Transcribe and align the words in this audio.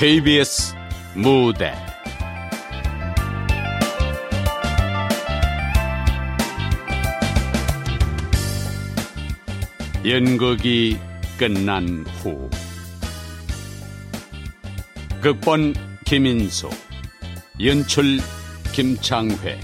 KBS 0.00 0.74
무대. 1.14 1.74
연극이 10.02 10.98
끝난 11.38 12.06
후 12.22 12.48
극본 15.20 15.74
김인수 16.06 16.70
연출 17.62 18.20
김창회. 18.72 19.60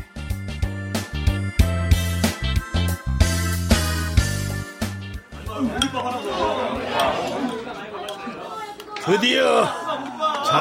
드디어 9.03 9.86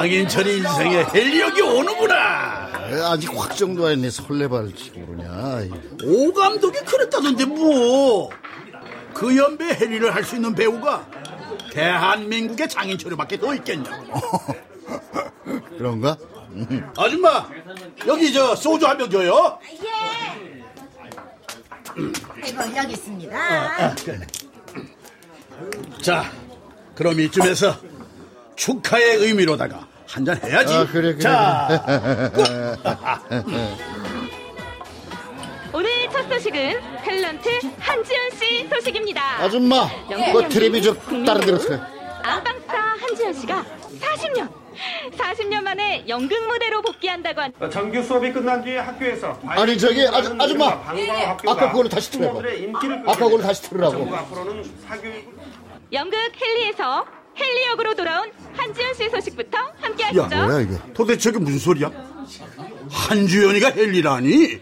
장인철 0.00 0.46
인생에 0.46 1.06
헬력이 1.14 1.62
오는구나. 1.62 2.66
아직 3.10 3.30
확정도 3.34 3.86
안 3.86 3.92
했네 3.92 4.10
설레발지 4.10 4.90
모르냐. 4.94 5.62
오 6.04 6.32
감독이 6.32 6.78
그랬다던데 6.80 7.44
뭐. 7.46 8.30
그 9.14 9.34
연배 9.36 9.64
헬리를 9.64 10.14
할 10.14 10.22
수 10.24 10.36
있는 10.36 10.54
배우가 10.54 11.08
대한민국의 11.72 12.68
장인철이밖에 12.68 13.38
더 13.40 13.54
있겠냐고. 13.54 14.04
그런가? 15.78 16.16
아줌마 16.98 17.48
여기 18.06 18.32
저 18.32 18.54
소주 18.54 18.86
한 18.86 18.98
병 18.98 19.08
줘요. 19.10 19.58
예. 19.82 20.62
아이고 22.42 22.76
여기 22.76 22.92
있습니다. 22.92 23.94
자 26.02 26.30
그럼 26.94 27.18
이쯤에서 27.20 27.74
축하의 28.56 29.16
의미로다가 29.16 29.85
한잔 30.08 30.38
해야지. 30.42 30.72
아, 30.74 30.86
그래, 30.86 31.12
그래, 31.12 31.18
자, 31.18 31.68
오늘 35.72 35.90
첫 36.10 36.28
소식은 36.28 36.80
탤런트 37.04 37.48
한지연 37.78 38.30
씨 38.30 38.68
소식입니다. 38.68 39.42
아줌마, 39.42 39.88
연기 40.10 40.48
텔레비 40.48 40.82
좀 40.82 40.96
배우 41.08 41.24
틀어. 41.58 41.78
안방스타 42.22 42.78
한지연 43.00 43.32
씨가 43.34 43.64
40년, 44.00 44.48
40년 45.18 45.60
만에 45.62 46.04
연극 46.08 46.46
무대로 46.48 46.80
복귀한다고 46.82 47.40
한 47.42 47.52
정규 47.70 48.02
수업이 48.02 48.32
끝난 48.32 48.62
뒤에 48.64 48.78
학교에서 48.78 49.38
아니, 49.46 49.76
저기, 49.78 50.06
아주- 50.06 50.34
아줌마! 50.38 50.80
방과학교가 50.80 51.52
아까 51.52 51.70
그걸로 51.70 51.88
다시 51.88 52.10
틀어봐. 52.12 52.40
아까 53.06 53.24
그걸로 53.24 53.42
다시 53.42 53.62
틀으라고. 53.62 54.08
연극 55.92 56.18
헨리에서 56.40 57.04
헨리 57.38 57.66
역으로 57.70 57.94
돌아온 57.94 58.30
한지연 58.56 58.94
씨 58.94 59.08
소식부터 59.10 59.58
함께 59.80 60.04
야, 60.04 60.06
하시죠. 60.08 60.26
뭐야 60.28 60.60
이게? 60.60 60.76
도대체 60.94 61.20
저게 61.20 61.38
무슨 61.38 61.58
소리야? 61.58 61.90
한주연이가 62.90 63.70
헬리라니? 63.70 64.60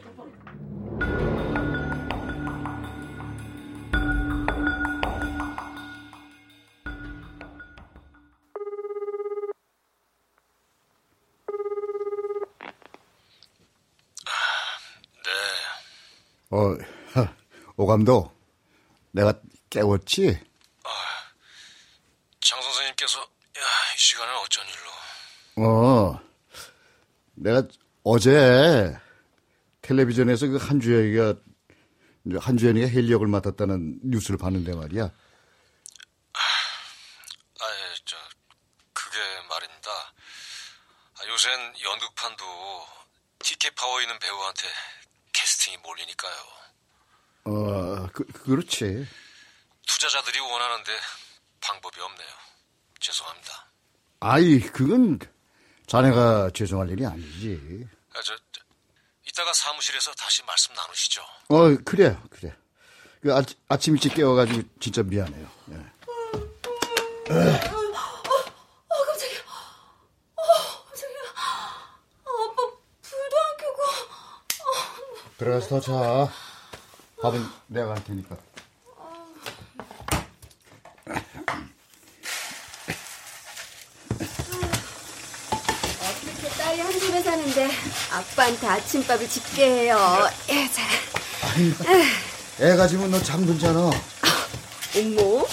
어, 16.50 16.76
오 17.76 17.86
감독, 17.86 18.32
내가 19.12 19.40
깨웠지? 19.70 20.38
장 23.04 23.06
선생님께서 23.06 23.20
야, 23.20 23.62
이 23.94 23.98
시간은 23.98 24.34
어쩐 24.36 24.64
일로? 24.66 24.90
어, 25.66 26.18
내가 27.34 27.62
어제 28.02 28.98
텔레비전에서 29.82 30.46
그 30.48 30.56
한주연이가 30.56 31.34
한주연이가 32.40 32.88
헬리역을 32.88 33.28
맡았다는 33.28 34.00
뉴스를 34.04 34.38
봤는데 34.38 34.74
말이야. 34.74 35.04
아, 35.04 35.10
예, 37.70 37.94
저 38.04 38.16
그게 38.92 39.18
말입니다. 39.48 39.90
아, 39.90 41.26
요샌 41.28 41.74
연극판도 41.82 42.86
티켓 43.40 43.74
파워 43.74 44.00
있는 44.00 44.16
배우한테 44.18 44.66
캐스팅이 45.32 45.76
몰리니까요. 45.78 46.34
어, 47.46 48.06
그, 48.12 48.24
그렇지. 48.24 49.06
투자자들이 49.86 50.40
원하는데 50.40 50.98
방법이 51.60 52.00
없네요. 52.00 52.43
죄송합니다. 53.04 53.66
아이, 54.20 54.60
그건 54.60 55.18
자네가 55.86 56.50
죄송할 56.54 56.88
일이 56.90 57.04
아니지. 57.04 57.86
아, 58.14 58.20
저, 58.24 58.34
저 58.50 58.62
이따가 59.28 59.52
사무실에서 59.52 60.10
다시 60.12 60.42
말씀 60.44 60.74
나누시죠. 60.74 61.22
어, 61.50 61.76
그래, 61.84 62.16
그래. 62.30 62.54
그 63.20 63.34
아, 63.34 63.42
아침 63.68 63.94
일찍 63.94 64.14
깨워가지고 64.14 64.62
진짜 64.80 65.02
미안해요. 65.02 65.50
예. 65.70 65.74
어, 65.74 65.82
깜짝이야. 69.06 69.40
어, 70.36 70.84
깜짝이야. 70.86 71.20
아빠 72.24 72.56
불도 73.02 73.36
안 73.36 73.56
켜고. 73.58 73.82
들어가서 75.36 75.68
더 75.68 75.80
자. 75.80 76.32
밥은 77.20 77.44
내가 77.68 77.90
할 77.90 78.04
테니까. 78.04 78.36
어떻게 86.00 86.48
딸이 86.58 86.80
한 86.80 86.92
집에 86.98 87.22
사는데 87.34 87.68
아빠한테 88.12 88.66
아침밥을 88.66 89.28
짓게 89.28 89.64
해요. 89.64 90.28
예, 90.50 90.70
자. 90.70 90.82
애 92.60 92.76
가 92.76 92.86
지면 92.86 93.10
너 93.10 93.20
잠들잖아. 93.20 93.90
어머? 94.96 95.44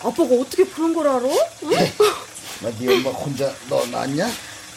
아빠가 0.00 0.34
어떻게 0.38 0.64
그런 0.64 0.92
걸 0.92 1.08
알아? 1.08 1.22
응? 1.62 1.70
나네 2.60 2.94
엄마 2.96 3.10
혼자 3.10 3.50
너 3.70 3.86
낳았냐? 3.86 4.30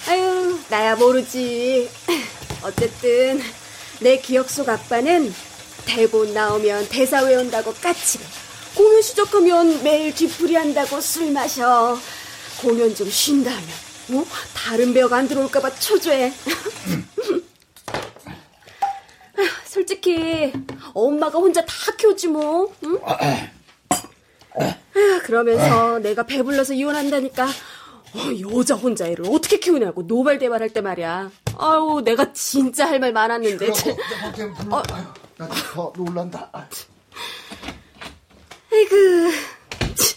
아유, 0.08 0.58
나야 0.70 0.96
모르지. 0.96 1.90
어쨌든 2.62 3.44
내 4.00 4.18
기억 4.20 4.50
속 4.50 4.70
아빠는 4.70 5.34
대본 5.86 6.34
나오면 6.34 6.88
대사 6.88 7.22
외운다고 7.24 7.74
까칠해. 7.74 8.24
공연 8.75 9.02
시작하면 9.02 9.84
매일 9.84 10.16
뒤풀이 10.16 10.56
한다고 10.56 11.02
술 11.02 11.30
마셔. 11.31 12.00
공연 12.62 12.96
좀 12.96 13.09
쉰다 13.12 13.52
하면 13.52 13.68
어? 14.14 14.26
다른 14.56 14.94
배우가 14.94 15.18
안 15.18 15.28
들어올까봐 15.28 15.76
초조해. 15.76 16.32
아휴, 19.38 19.48
솔직히 19.66 20.52
엄마가 20.94 21.40
혼자 21.40 21.64
다 21.66 21.74
키웠지 21.98 22.28
뭐. 22.28 22.74
응? 22.84 23.00
아휴, 23.04 23.48
그러면서 25.24 26.00
내가 26.00 26.24
배불러서 26.24 26.74
이혼한다니까 26.74 27.46
어, 28.14 28.52
여자 28.54 28.76
혼자 28.76 29.08
애를 29.08 29.26
어떻게 29.30 29.58
키우냐고 29.60 30.02
노발대발할 30.04 30.70
때 30.72 30.82
말이야. 30.82 31.32
아우 31.58 32.02
내가 32.02 32.34
진짜 32.34 32.88
할 32.88 33.00
말 33.00 33.14
많았는데. 33.14 33.72
참. 33.72 33.94
어, 34.72 34.84
나더 35.38 35.94
놀란다. 35.96 36.50
아이고 38.74 38.96
치, 39.96 40.16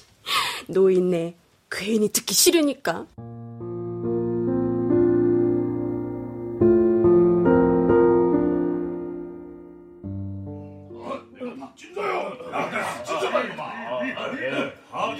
노인네 0.66 1.36
괜히 1.70 2.08
듣기 2.10 2.34
싫으니까. 2.34 3.06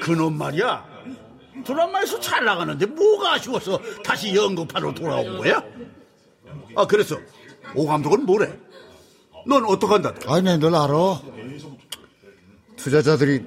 그놈 0.05 0.37
말이야. 0.37 0.85
드라마에서 1.65 2.21
잘 2.21 2.45
나가는데 2.45 2.85
뭐가 2.87 3.35
아쉬워서 3.35 3.81
다시 4.05 4.35
연극판으로 4.35 4.93
돌아온 4.93 5.39
거야? 5.39 5.65
아 6.77 6.87
그래서 6.87 7.17
오 7.75 7.87
감독은 7.87 8.27
뭐래? 8.27 8.53
넌 9.47 9.65
어떡한다? 9.65 10.15
아니, 10.27 10.43
내널 10.45 10.75
알아. 10.75 11.21
투자자들이 12.77 13.45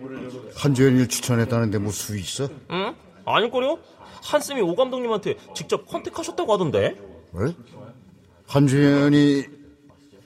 한주연이를 0.55 1.07
추천했다는데 1.07 1.77
뭐 1.77 1.91
수위 1.91 2.21
있어? 2.21 2.49
응? 2.71 2.95
아닐걸요? 3.25 3.77
한쌤이 4.23 4.61
오 4.61 4.75
감독님한테 4.75 5.35
직접 5.53 5.85
컨택하셨다고 5.87 6.53
하던데. 6.53 6.95
왜? 7.33 7.53
한주연이 8.47 9.45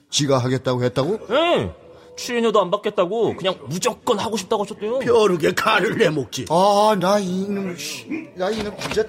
지가 0.10 0.38
하겠다고 0.38 0.84
했다고? 0.84 1.20
응. 1.30 1.74
출연료도 2.16 2.62
안 2.62 2.70
받겠다고 2.72 3.36
그냥 3.36 3.58
무조건 3.68 4.20
하고 4.20 4.38
싶다고 4.38 4.64
하셨대요. 4.64 5.00
벼룩에 5.00 5.54
칼을 5.54 5.98
내먹지. 5.98 6.46
아, 6.50 6.96
나 7.00 7.18
이놈, 7.20 7.76
씨. 7.78 8.30
나 8.36 8.50
이놈 8.50 8.78
진짜. 8.80 9.04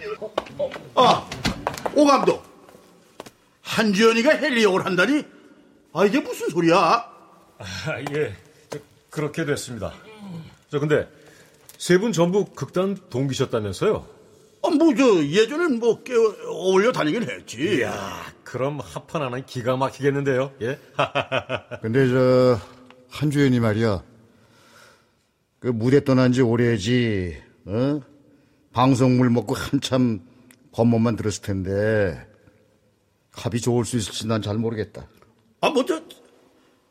아, 0.94 1.28
오 1.94 2.04
감독. 2.06 2.42
한주연이가 3.62 4.30
헬리 4.36 4.64
역을 4.64 4.84
한다니? 4.84 5.22
아 5.92 6.04
이게 6.04 6.20
무슨 6.20 6.48
소리야? 6.48 6.76
아, 7.58 7.64
예. 8.14 8.34
저, 8.70 8.78
그렇게 9.10 9.44
됐습니다. 9.44 9.92
저 10.70 10.78
근데 10.80 11.06
세 11.78 11.98
분 11.98 12.12
전부 12.12 12.44
극단 12.46 12.96
동기셨다면서요? 13.10 14.06
아, 14.64 14.70
뭐, 14.70 14.94
저, 14.94 15.24
예전엔 15.24 15.80
뭐, 15.80 16.04
꽤 16.04 16.14
어울려 16.46 16.92
다니긴 16.92 17.24
했지. 17.28 17.78
이야, 17.78 18.22
그럼 18.44 18.78
합판 18.80 19.20
하나 19.20 19.40
기가 19.40 19.76
막히겠는데요, 19.76 20.52
예? 20.62 20.78
근데 21.82 22.08
저 22.08 22.60
한주연이 23.16 23.60
말이야. 23.60 24.02
그 25.60 25.68
무대 25.68 26.02
떠난 26.02 26.32
지 26.32 26.40
오래지. 26.40 27.36
어? 27.66 28.00
방송물 28.72 29.28
먹고 29.30 29.54
한참 29.54 30.20
법문만 30.72 31.16
들었을 31.16 31.42
텐데 31.42 32.26
합이 33.32 33.60
좋을 33.60 33.84
수 33.84 33.98
있을지 33.98 34.26
난 34.26 34.40
잘 34.42 34.56
모르겠다. 34.56 35.06
아, 35.60 35.70
뭐, 35.70 35.84
저, 35.84 36.02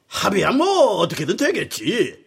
합의야 0.07 0.51
뭐, 0.51 0.97
어떻게든 0.99 1.35
되겠지. 1.37 2.23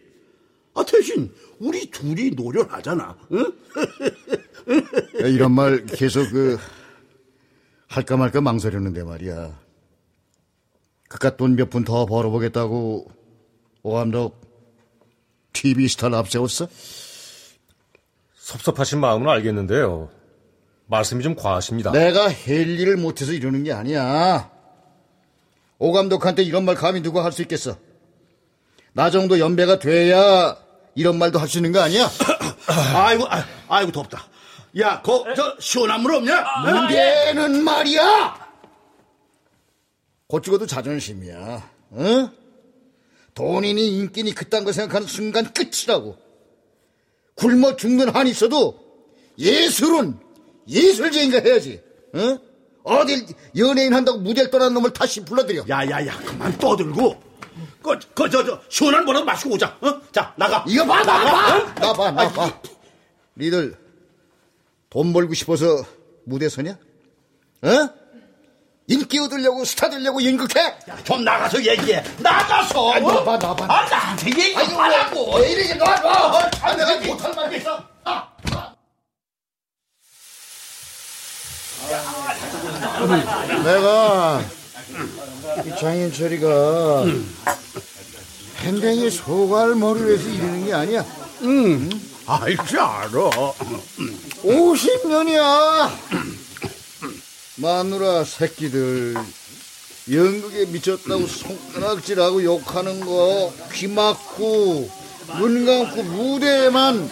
아, 0.73 0.83
대신, 0.85 1.33
우리 1.59 1.89
둘이 1.89 2.31
노련하잖아, 2.31 3.17
응? 3.31 3.53
야, 5.21 5.27
이런 5.27 5.53
말 5.53 5.85
계속 5.85 6.29
그 6.31 6.57
할까 7.87 8.17
말까 8.17 8.41
망설였는데 8.41 9.03
말이야. 9.03 9.57
그깟 11.07 11.37
돈 11.37 11.55
몇 11.55 11.69
푼 11.69 11.83
더 11.85 12.05
벌어보겠다고 12.05 13.09
오감독 13.95 14.41
TV 15.53 15.87
스타를 15.87 16.15
앞세웠어? 16.17 16.67
섭섭하신 18.35 18.99
마음은 18.99 19.29
알겠는데요. 19.29 20.09
말씀이 20.87 21.21
좀 21.21 21.35
과하십니다. 21.35 21.91
내가 21.91 22.23
할 22.25 22.33
일을 22.47 22.97
못해서 22.97 23.31
이러는 23.31 23.63
게 23.63 23.71
아니야. 23.73 24.49
오 25.77 25.91
감독한테 25.91 26.41
이런 26.41 26.65
말 26.65 26.73
감히 26.73 27.03
누가 27.03 27.23
할 27.23 27.31
수 27.31 27.43
있겠어? 27.43 27.77
나 28.93 29.11
정도 29.11 29.37
연배가 29.37 29.77
돼야 29.77 30.57
이런 30.95 31.19
말도 31.19 31.37
할 31.37 31.47
수 31.47 31.59
있는 31.59 31.71
거 31.71 31.79
아니야? 31.81 32.09
아이고, 32.95 33.25
아, 33.29 33.45
아이고, 33.67 33.91
덥다. 33.91 34.25
야, 34.79 34.99
거, 35.03 35.25
저, 35.35 35.55
시원한 35.59 36.01
물 36.01 36.15
없냐? 36.15 36.43
문제는 36.63 37.63
말이야. 37.63 38.47
곧 40.27 40.41
죽어도 40.41 40.65
자존심이야. 40.65 41.69
어? 41.91 42.44
돈이니 43.35 43.97
인기니 43.97 44.33
그딴 44.33 44.63
거 44.63 44.71
생각하는 44.71 45.07
순간 45.07 45.53
끝이라고. 45.53 46.17
굶어 47.35 47.75
죽는 47.75 48.09
한이 48.09 48.31
있어도 48.31 48.79
예술은 49.37 50.17
예술쟁이가 50.67 51.41
해야지. 51.41 51.83
어? 52.13 52.39
어딜 52.83 53.25
연예인 53.57 53.93
한다고 53.93 54.19
무대를 54.19 54.49
떠난 54.49 54.73
놈을 54.73 54.93
다시 54.93 55.23
불러들여. 55.25 55.65
야, 55.69 55.89
야, 55.89 56.05
야, 56.07 56.17
그만 56.25 56.57
떠들고. 56.57 57.21
그, 57.83 57.99
그, 58.15 58.29
저, 58.29 58.43
저, 58.43 58.61
시원한 58.69 59.05
거라도 59.05 59.25
마시고 59.25 59.55
오자. 59.55 59.77
어? 59.81 60.01
자, 60.11 60.33
나가. 60.37 60.63
이거 60.67 60.85
봐, 60.85 61.03
나 61.03 61.23
나가. 61.23 61.31
봐. 61.31 61.57
어? 61.57 61.73
나 61.75 61.93
봐, 61.93 62.11
나 62.11 62.29
봐. 62.29 62.61
니들 63.37 63.75
돈 64.89 65.11
벌고 65.11 65.33
싶어서 65.33 65.83
무대 66.23 66.47
서냐? 66.47 66.77
어? 67.63 67.89
인기 68.87 69.17
얻으려고 69.19 69.65
스타 69.65 69.89
되려고 69.89 70.23
연극해? 70.23 70.59
야, 70.61 70.97
좀 71.03 71.23
나가서 71.23 71.63
얘기해. 71.65 72.03
나가서. 72.19 72.93
아, 72.93 72.97
어? 72.97 73.11
나봐, 73.13 73.37
나봐. 73.37 73.65
아, 73.67 73.85
나한테 73.89 74.27
얘기 74.27 74.55
아이고, 74.55 74.79
하라고. 74.79 75.37
왜 75.39 75.51
이러지? 75.53 75.75
놔봐. 75.75 76.27
어, 76.37 76.49
아, 76.61 76.75
내가 76.75 76.95
못할 76.99 77.33
말이 77.33 77.57
있어. 77.57 77.83
아, 78.03 78.27
아. 78.51 78.75
내가 83.63 84.41
이 85.65 85.79
장인철이가 85.79 87.05
hen댕이 88.57 89.09
소갈 89.09 89.75
머리에서 89.75 90.29
이러는 90.29 90.65
게 90.65 90.73
아니야. 90.73 91.05
응. 91.41 91.89
알지, 92.27 92.77
알아. 92.77 93.29
50년이야. 94.43 95.91
마누라 97.57 98.23
새끼들 98.25 99.15
연극에 100.11 100.65
미쳤다고 100.65 101.25
손가락질하고 101.27 102.43
욕하는 102.43 102.99
거 103.05 103.53
귀 103.73 103.87
막고 103.87 104.89
눈 105.37 105.65
감고 105.65 106.03
무대에만 106.03 107.09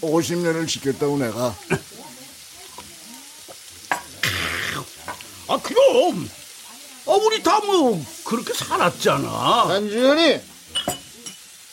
50년을 0.00 0.66
지켰다고 0.66 1.18
내가. 1.18 1.54
아, 5.48 5.58
그럼. 5.62 6.30
아, 7.06 7.10
우리 7.12 7.42
다 7.42 7.60
뭐, 7.60 8.02
그렇게 8.24 8.54
살았잖아. 8.54 9.28
한지현이 9.68 10.40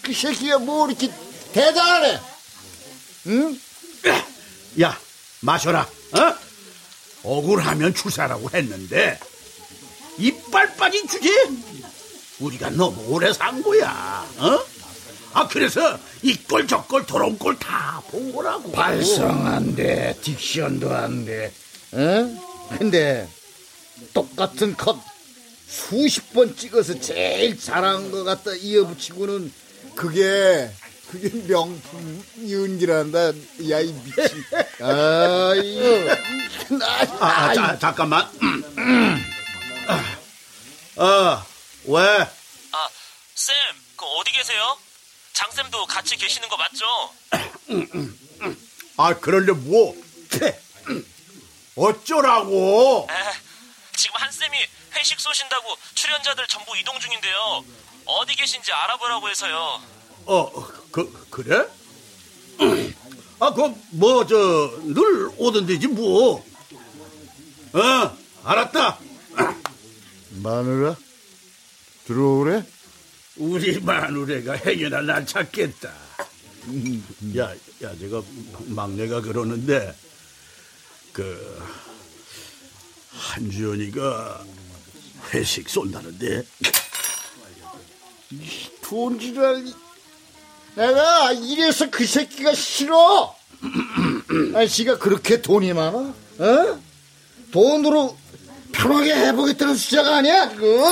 그 0.01 0.13
새끼가 0.13 0.59
뭐 0.59 0.87
이렇게 0.89 1.09
대단하네. 1.53 2.19
응? 3.27 3.59
야, 4.81 4.99
마셔라. 5.41 5.81
어? 5.81 6.46
억울하면 7.27 7.93
추사라고 7.93 8.49
했는데 8.53 9.19
이빨 10.17 10.75
빠진 10.77 11.07
주제 11.07 11.29
우리가 12.39 12.69
너무 12.71 13.03
오래 13.13 13.33
산 13.33 13.61
거야. 13.61 14.25
어? 14.37 14.65
아 15.33 15.47
그래서 15.47 15.99
이꼴 16.23 16.67
저꼴 16.67 17.05
더러운 17.05 17.37
꼴 17.37 17.57
다 17.59 18.01
본 18.09 18.31
거라고. 18.33 18.71
발성 18.71 19.45
안 19.45 19.75
돼, 19.75 20.15
딕션도 20.21 20.89
안 20.91 21.25
돼. 21.25 21.51
어? 21.91 22.67
근데 22.77 23.27
똑같은 24.13 24.75
컷 24.77 24.97
수십 25.67 26.31
번 26.33 26.55
찍어서 26.55 26.99
제일 27.01 27.59
잘한 27.59 28.11
것 28.11 28.23
같다 28.23 28.53
이어붙이고는 28.55 29.51
그게 29.95 30.69
그게 31.11 31.29
명품 31.47 32.23
연기란다. 32.49 33.29
야 33.69 33.81
이 33.81 33.93
미친. 33.93 34.43
아이. 34.79 36.09
아, 37.19 37.25
아, 37.25 37.53
자, 37.53 37.79
잠깐만. 37.79 38.25
어, 40.97 41.45
왜? 41.85 42.01
아, 42.71 42.89
쌤, 43.35 43.55
그 43.95 44.05
어디 44.05 44.31
계세요? 44.31 44.77
장쌤도 45.33 45.85
같이 45.87 46.15
계시는 46.15 46.47
거 46.49 46.57
맞죠? 46.57 46.85
아, 48.97 49.13
그런데 49.15 49.51
뭐? 49.53 49.95
채. 50.29 50.59
어쩌라고? 51.75 53.07
에, 53.09 53.13
지금 53.95 54.15
한 54.17 54.31
쌤이 54.31 54.57
회식 54.95 55.19
쏘신다고 55.19 55.75
출연자들 55.95 56.47
전부 56.47 56.75
이동 56.77 56.99
중인데요. 56.99 57.63
어디 58.05 58.35
계신지 58.35 58.71
알아보라고 58.71 59.29
해서요. 59.29 59.81
어, 60.25 60.51
그, 60.91 61.27
그래? 61.29 61.67
아, 63.39 63.53
그, 63.53 63.71
뭐, 63.91 64.25
저, 64.25 64.35
늘 64.83 65.29
오던 65.37 65.67
데지, 65.67 65.87
뭐. 65.87 66.43
어, 67.73 68.17
알았다. 68.43 68.99
마누라 70.41 70.95
들어오래? 72.05 72.65
우리 73.37 73.79
마누래가 73.79 74.53
행여나 74.53 75.01
날 75.01 75.25
찾겠다. 75.25 75.93
야, 77.37 77.53
야, 77.83 77.97
제가 77.99 78.23
막내가 78.67 79.21
그러는데, 79.21 79.95
그, 81.13 81.63
한주연이가 83.11 84.43
회식 85.33 85.69
쏜다는데. 85.69 86.43
돈지랄 88.81 89.65
내가 90.77 91.31
이래서 91.31 91.89
그 91.89 92.05
새끼가 92.05 92.53
싫어. 92.53 93.35
아니, 94.53 94.69
지가 94.69 94.99
그렇게 94.99 95.41
돈이 95.41 95.73
많아? 95.73 95.97
어? 95.97 96.79
돈으로 97.51 98.15
편하게 98.71 99.15
해보겠다는 99.15 99.73
숫자가 99.75 100.17
아니야, 100.17 100.49
지금. 100.49 100.83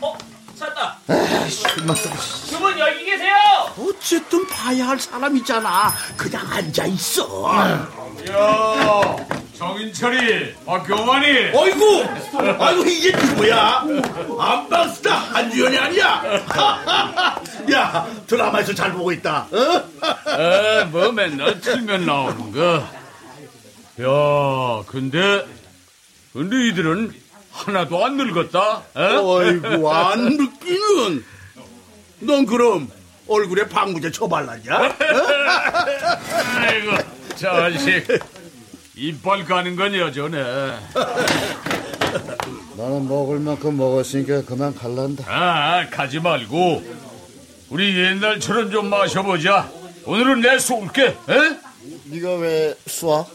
어, 0.00 0.16
찾았다. 0.56 0.98
아, 1.08 1.48
그분 2.48 2.78
여기 2.78 3.04
계세요. 3.06 3.34
어쨌든 3.76 4.46
봐야 4.46 4.90
할 4.90 5.00
사람이잖아. 5.00 5.92
그냥 6.16 6.46
앉아 6.52 6.86
있어. 6.86 7.44
야, 8.30 9.16
정인철이, 9.56 10.54
박경환이. 10.66 11.26
어이구! 11.54 12.04
아이고, 12.58 12.84
이게 12.86 13.16
누구야? 13.16 13.84
안방스타 14.38 15.14
한주연이 15.14 15.78
아니야? 15.78 16.22
야, 17.72 18.06
드라마에서 18.26 18.74
잘 18.74 18.92
보고 18.92 19.12
있다. 19.12 19.46
어? 19.52 20.30
에, 20.40 20.84
뭐 20.86 21.12
맨날 21.12 21.60
틀면 21.60 22.04
나오는 22.04 22.52
거. 22.52 22.84
야, 24.02 24.84
근데, 24.88 25.46
근데 26.32 26.68
이들은 26.68 27.12
하나도 27.52 28.04
안 28.04 28.16
늙었다. 28.16 28.82
에? 28.96 29.00
어이구, 29.16 29.92
안 29.92 30.36
느끼는. 30.36 31.24
넌 32.20 32.44
그럼 32.46 32.90
얼굴에 33.28 33.68
방부제 33.68 34.10
쳐발랐냐? 34.10 34.76
어? 34.76 34.88
아이고, 36.58 36.96
자식. 37.36 38.04
이빨 38.96 39.44
가는 39.44 39.74
건 39.76 39.94
여전해. 39.94 40.38
나는 42.76 43.08
먹을 43.08 43.40
만큼 43.40 43.76
먹었으니까 43.76 44.44
그만 44.44 44.74
갈란다. 44.74 45.24
아, 45.26 45.88
가지 45.90 46.20
말고, 46.20 46.82
우리 47.70 47.96
옛날처럼 47.96 48.70
좀 48.70 48.88
마셔보자. 48.88 49.70
오늘은 50.06 50.42
내 50.42 50.58
쏠게, 50.58 51.06
에? 51.06 51.14
네가 52.04 52.36
왜 52.36 52.74
쏴? 52.86 53.26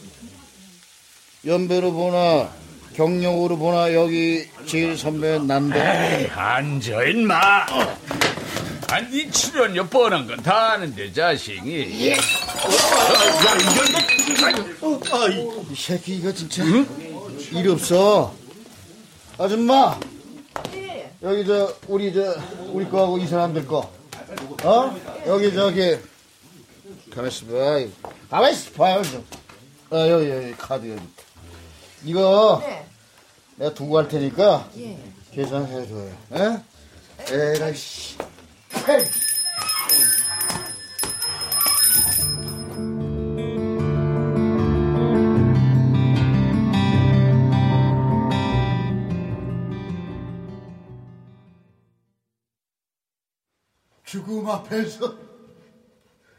연배로 1.45 1.91
보나 1.93 2.49
경력으로 2.95 3.57
보나 3.57 3.93
여기 3.93 4.45
제일 4.65 4.97
선배는 4.97 5.47
난데. 5.47 6.19
에이, 6.21 6.27
앉아 6.33 7.03
임마. 7.03 7.65
아니 8.91 9.29
출연료 9.31 9.85
뻔한 9.87 10.25
건 10.27 10.37
다 10.41 10.71
아는데 10.73 11.11
자식이. 11.11 12.11
야 12.11 12.15
이건 14.51 15.01
아, 15.11 15.27
이, 15.27 15.71
이 15.71 15.75
새끼 15.75 16.15
이거 16.17 16.31
진짜 16.33 16.63
일 16.63 17.69
없어. 17.69 18.33
아줌마. 19.37 19.99
여기 21.21 21.45
저 21.45 21.73
우리 21.87 22.13
저 22.13 22.35
우리 22.71 22.89
거하고 22.89 23.17
이 23.19 23.27
사람들 23.27 23.67
거. 23.67 23.91
어? 24.63 24.95
여기 25.27 25.53
저기 25.53 25.97
가만 27.13 27.29
있어 27.29 27.45
봐. 27.45 28.11
가만 28.29 28.51
있어 28.53 28.71
봐요 28.71 29.01
좀. 29.03 29.25
아 29.91 30.07
여기 30.07 30.29
여기 30.29 30.51
카드 30.57 30.89
여기. 30.89 31.01
이거 32.05 32.63
내가 33.57 33.73
두고 33.73 33.93
갈 33.95 34.07
테니까 34.07 34.69
계산해 35.33 35.87
줘요. 35.87 36.17
에? 36.33 36.57
에라이 37.31 37.75
씨. 37.75 38.17
헤이. 38.73 39.05
죽음 54.03 54.49
앞에서 54.49 55.15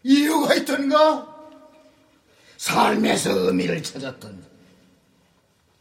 이유가 0.02 0.54
있던가? 0.54 1.30
삶에서 2.56 3.30
의미를 3.46 3.80
찾았던 3.80 4.44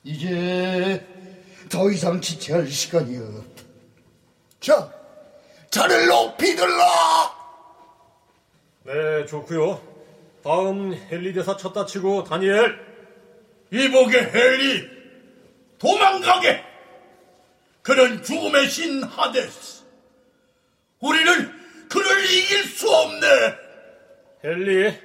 이제 0.03 1.03
더 1.67 1.89
이상 1.89 2.21
지체할 2.21 2.67
시간이 2.67 3.17
없다. 3.17 3.63
자, 4.59 4.98
자를 5.69 6.07
높이 6.07 6.55
들라! 6.55 7.37
네, 8.83 9.25
좋고요. 9.25 9.81
다음 10.43 10.93
헨리 11.11 11.33
대사 11.33 11.55
쳤다 11.55 11.85
치고 11.85 12.23
다니엘. 12.23 12.87
이복의 13.71 14.33
헬리 14.33 14.89
도망가게 15.77 16.63
그는 17.83 18.23
죽음의 18.23 18.67
신 18.67 19.03
하데스 19.03 19.83
우리는 20.99 21.87
그를 21.87 22.23
이길 22.25 22.63
수 22.63 22.89
없네 22.89 23.27
헨리, 24.43 24.97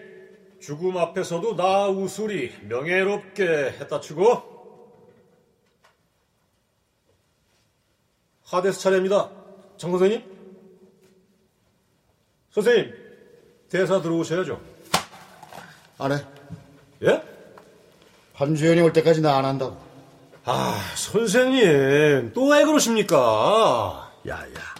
죽음 0.60 0.96
앞에서도 0.96 1.56
나 1.56 1.88
우수리 1.88 2.54
명예롭게 2.62 3.44
했다 3.78 4.00
치고. 4.00 4.54
하데스 8.44 8.80
차례입니다. 8.80 9.30
장 9.76 9.90
선생님. 9.90 10.33
선생님, 12.54 12.94
대사 13.70 14.00
들어오셔야죠. 14.00 14.60
안 15.98 16.12
해. 16.12 16.24
예? 17.02 17.22
한주연이 18.34 18.80
올 18.80 18.92
때까지 18.92 19.20
나 19.20 19.36
안 19.38 19.44
한다고. 19.44 19.76
아, 20.44 20.78
선생님, 20.96 22.32
또 22.34 22.46
왜 22.48 22.64
그러십니까? 22.64 24.12
야 24.28 24.32
야 24.40 24.74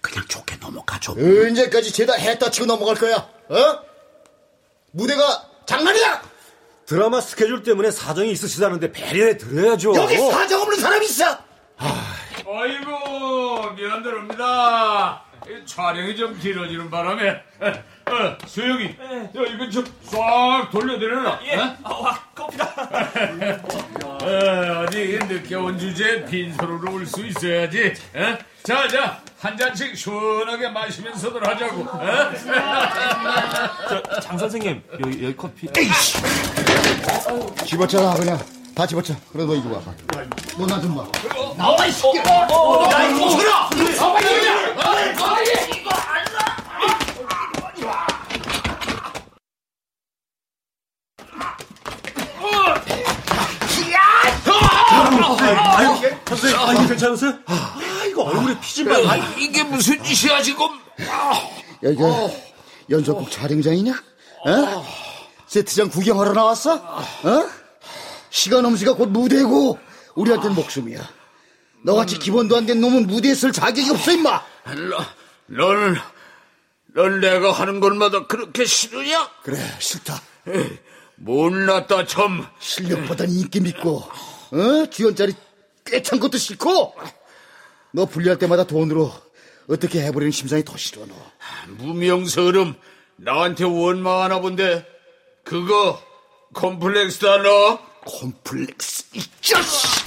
그냥 0.00 0.24
좋게 0.28 0.56
넘어가 0.58 0.98
줘 1.00 1.12
언제까지 1.12 1.92
죄다 1.92 2.14
했다 2.14 2.50
치고 2.50 2.66
넘어갈 2.66 2.94
거야? 2.96 3.16
어? 3.16 3.80
무대가 4.92 5.22
장난이야? 5.66 6.22
드라마 6.86 7.20
스케줄 7.20 7.62
때문에 7.62 7.90
사정이 7.90 8.30
있으시다는데 8.30 8.92
배려해 8.92 9.36
드려야죠. 9.36 9.94
여기 9.96 10.16
사정 10.16 10.62
없는 10.62 10.78
사람 10.78 11.02
있어? 11.02 11.24
아이고 11.76 13.70
미안드립니다. 13.76 15.24
이 15.48 15.64
촬영이 15.64 16.14
좀 16.14 16.38
길어지는 16.38 16.90
바람에 16.90 17.30
어, 17.60 18.36
수영이 18.46 18.94
저 19.34 19.44
이거 19.46 19.68
좀싹 19.70 20.70
돌려드려라. 20.70 21.40
예. 21.44 21.56
어? 21.56 21.76
아, 21.82 21.92
와, 21.94 22.18
커피다. 22.34 22.64
어, 24.04 24.84
어디 24.86 25.18
늦게 25.26 25.54
온 25.54 25.78
주제에 25.78 26.24
빈소로로 26.26 26.92
올수 26.94 27.26
있어야지. 27.26 27.94
어? 28.14 28.38
자, 28.62 28.86
자, 28.88 29.22
한 29.38 29.56
잔씩 29.56 29.96
시원하게 29.96 30.68
마시면서들 30.68 31.46
하자고. 31.46 31.82
어? 31.82 32.32
저, 33.88 34.20
장 34.20 34.36
선생님, 34.36 34.82
여기, 35.00 35.24
여기 35.24 35.36
커피. 35.36 35.68
집어쳐라 37.64 38.14
그냥 38.14 38.38
다 38.74 38.86
집어쳐. 38.86 39.14
그래 39.32 39.44
너 39.46 39.54
이리 39.54 39.66
와봐. 39.66 39.92
너 40.58 40.66
나 40.66 40.80
좀 40.80 40.94
봐. 40.94 41.06
나와 41.56 41.86
이 41.86 41.92
새끼 41.92 42.18
야 42.18 43.08
이거 43.08 43.30
줘라 43.30 43.68
선생님, 56.26 56.58
아, 56.58 56.72
이거 56.72 56.86
괜찮으세요? 56.88 57.32
이거 58.08 58.22
얼굴에 58.24 58.60
피지만 58.60 59.06
아, 59.06 59.16
이게 59.36 59.62
무슨 59.62 60.02
짓이야 60.02 60.42
지금? 60.42 60.66
여기가 61.82 62.30
연속극 62.90 63.30
촬영장이냐? 63.30 63.92
어? 63.92 64.84
세트장 65.46 65.88
구경하러 65.90 66.32
나왔어? 66.32 66.74
어? 66.74 67.48
시간 68.30 68.64
엄지가 68.64 68.94
곧 68.94 69.08
무대고 69.08 69.78
우리한테는 70.18 70.54
목숨이야. 70.56 71.08
너같이 71.84 72.18
기본도 72.18 72.56
안 72.56 72.66
된 72.66 72.80
놈은 72.80 73.06
무대에 73.06 73.34
쓸 73.34 73.52
자격이 73.52 73.90
없어 73.90 74.12
임마. 74.12 74.42
너, 74.90 75.04
너는 75.46 75.96
넌 76.94 77.20
내가 77.20 77.52
하는 77.52 77.78
것마다 77.80 78.26
그렇게 78.26 78.64
싫으냐? 78.64 79.30
그래 79.42 79.58
싫다. 79.78 80.20
못났다 81.16 82.06
참. 82.06 82.46
실력보단 82.58 83.28
인기 83.30 83.60
믿고 83.60 83.98
어? 84.50 84.86
주연짜리 84.90 85.34
꿰찬 85.84 86.18
것도 86.20 86.36
싫고 86.38 86.94
너 87.92 88.06
분리할 88.06 88.38
때마다 88.38 88.64
돈으로 88.64 89.12
어떻게 89.68 90.02
해버리는 90.02 90.30
심상이 90.32 90.64
더 90.64 90.76
싫어 90.76 91.06
너. 91.06 91.14
무명서름 91.78 92.74
나한테 93.16 93.64
원망하나 93.64 94.40
본데 94.40 94.86
그거 95.44 96.00
컴플렉스다 96.54 97.42
너? 97.42 97.87
콤플렉스 98.08 99.04
이 99.12 99.22
자식! 99.42 100.04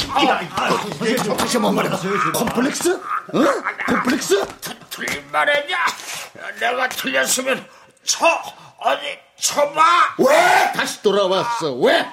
내 0.99 1.15
정신 1.15 1.61
못 1.61 1.71
말해. 1.71 1.89
콤플렉스? 2.33 2.89
어? 2.93 2.99
콤플렉스? 3.87 4.45
틀린 4.89 5.23
말했냐? 5.31 5.77
내가 6.59 6.89
틀렸으면 6.89 7.65
쳐 8.03 8.25
어디 8.79 9.01
쳐봐. 9.39 10.15
왜 10.17 10.71
다시 10.75 11.01
돌아왔어? 11.03 11.73
왜? 11.75 12.05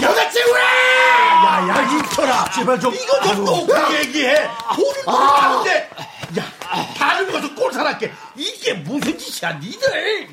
여자체 0.00 0.40
왜 0.44 0.60
야야 0.60 1.82
인터라 1.90 2.50
제발 2.50 2.78
좀 2.78 2.94
이거 2.94 3.20
좀 3.22 3.44
놓고 3.44 3.94
얘기해 3.94 4.48
돈을 4.74 4.94
주는데 5.04 5.90
야 6.38 6.44
다른 6.98 7.32
것도 7.32 7.54
꼴사납게 7.54 8.12
이게 8.36 8.74
무슨 8.74 9.16
짓이야 9.18 9.54
니들 9.54 10.28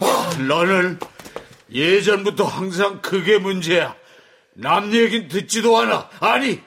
너는 0.47 1.00
예전부터 1.71 2.43
항상 2.45 3.01
그게 3.01 3.38
문제야. 3.39 3.95
남 4.55 4.93
얘긴 4.93 5.27
듣지도 5.27 5.77
않아. 5.79 6.10
아니 6.19 6.62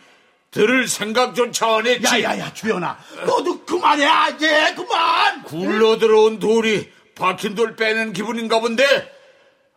들을 0.50 0.88
생각조차 0.88 1.76
안 1.76 1.87
했지. 1.87 2.05
야야야 2.07 2.55
주연아 2.55 2.99
너도 3.26 3.64
그만해 3.64 4.35
이제 4.35 4.75
그만 4.75 5.43
굴러 5.45 5.99
들어온 5.99 6.38
돌이 6.38 6.90
박힌 7.14 7.55
돌 7.55 7.76
빼는 7.76 8.12
기분인가 8.12 8.61
본데? 8.61 9.12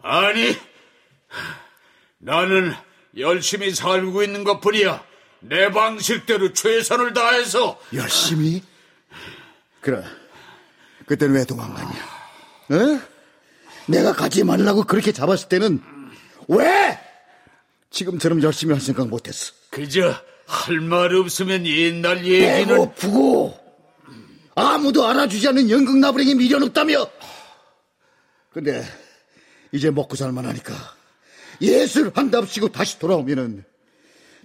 아니, 0.02 0.56
나는 2.20 2.74
열심히 3.18 3.74
살고 3.74 4.24
있는 4.24 4.44
것 4.44 4.60
뿐이야. 4.62 5.04
내 5.42 5.72
방식대로 5.72 6.54
최선을 6.54 7.14
다해서. 7.14 7.80
열심히? 7.94 8.62
그래. 9.82 10.04
그때는 11.06 11.36
왜 11.36 11.46
도망갔냐? 11.46 12.00
어? 12.72 13.02
내가 13.88 14.14
가지 14.14 14.44
말라고 14.44 14.84
그렇게 14.84 15.12
잡았을 15.12 15.50
때는 15.50 15.82
왜? 16.50 17.00
지금처럼 17.90 18.42
열심히 18.44 18.74
할 18.74 18.82
생각 18.82 19.08
못했어. 19.08 19.54
그저 19.72 20.16
할 20.46 20.80
말 20.82 21.14
없으면 21.16 21.66
옛날 21.66 22.26
얘기는 22.26 22.66
배고프고 22.68 23.58
아무도 24.56 25.06
알아주지 25.08 25.48
않는 25.50 25.70
연극 25.70 25.98
나부랭이 25.98 26.36
미련 26.36 26.64
없다며. 26.64 27.08
근데 28.52 28.84
이제 29.72 29.92
먹고 29.92 30.16
살만하니까 30.16 30.74
예술 31.62 32.12
한답시고 32.14 32.70
다시 32.72 32.98
돌아오면은 33.00 33.64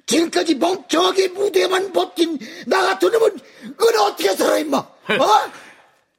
지금까지 0.07 0.57
멍청하게 0.57 1.29
무대만 1.29 1.93
버틴 1.93 2.39
나 2.67 2.83
같은 2.83 3.11
놈은 3.11 3.39
그걸 3.77 3.97
어떻게 4.01 4.35
살아 4.37 4.59
임마? 4.59 4.77
어? 4.77 4.91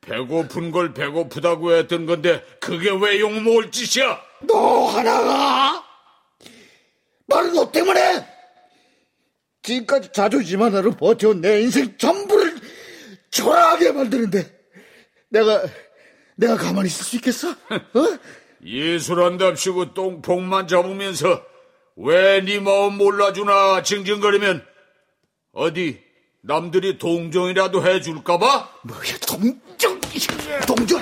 배고픈 0.02 0.72
걸 0.72 0.94
배고프다고 0.94 1.74
했던 1.74 2.06
건데 2.08 2.44
그게 2.60 2.90
왜 2.90 3.20
욕먹을 3.20 3.72
짓이야? 3.72 4.20
너 4.48 4.86
하나가 4.88 5.84
바로 7.30 7.52
너 7.54 7.72
때문에 7.72 8.26
지금까지 9.64 10.10
자존심 10.14 10.62
하나로 10.62 10.92
버텨온 10.92 11.42
내 11.42 11.62
인생 11.62 11.98
전부를 11.98 12.56
초라하게 13.32 13.92
만드는데 13.92 14.54
내가 15.30 15.64
내가 16.36 16.56
가만히 16.58 16.88
있을 16.88 17.04
수 17.04 17.16
있겠어? 17.16 17.50
어? 17.50 18.20
예술한답시고 18.64 19.94
똥폭만 19.94 20.68
잡으면서 20.68 21.44
왜 21.96 22.42
네 22.42 22.60
마음 22.60 22.98
몰라주나 22.98 23.82
징징거리면 23.84 24.66
어디 25.54 26.04
남들이 26.42 26.98
동정이라도 26.98 27.86
해줄까봐? 27.88 28.70
뭐야 28.84 29.18
동정 29.28 30.00
동정 30.68 31.02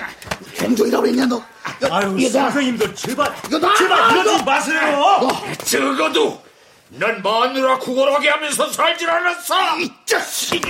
동정이라고 0.68 1.08
했냐 1.08 1.26
너? 1.26 1.44
아유, 1.92 2.16
이거 2.18 2.40
나- 2.40 2.46
선생님들 2.50 2.96
제발 2.96 3.34
이거 3.48 3.60
나- 3.60 3.76
제발 3.76 4.12
이러지 4.12 4.38
너- 4.38 4.44
마세요. 4.44 5.28
적어도 5.66 6.42
난 6.90 7.22
마누라 7.24 7.80
구걸하게 7.80 8.30
하면서 8.30 8.72
살질 8.72 9.10
않았어. 9.10 9.80
이 9.80 9.92
자식이 10.06 10.62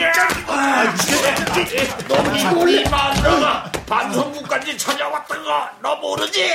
너이 2.08 2.84
마누라가 2.90 3.72
반성문까지 3.88 4.78
찾아왔던 4.78 5.44
거 5.44 5.70
너 5.82 5.96
모르지? 5.98 6.50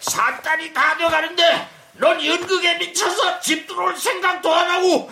산딸이 0.00 0.72
다 0.74 0.96
돼가는데 0.98 1.68
넌 1.94 2.24
연극에 2.24 2.74
미쳐서 2.78 3.40
집 3.40 3.66
들어올 3.66 3.96
생각도 3.96 4.52
안 4.52 4.68
하고 4.68 5.10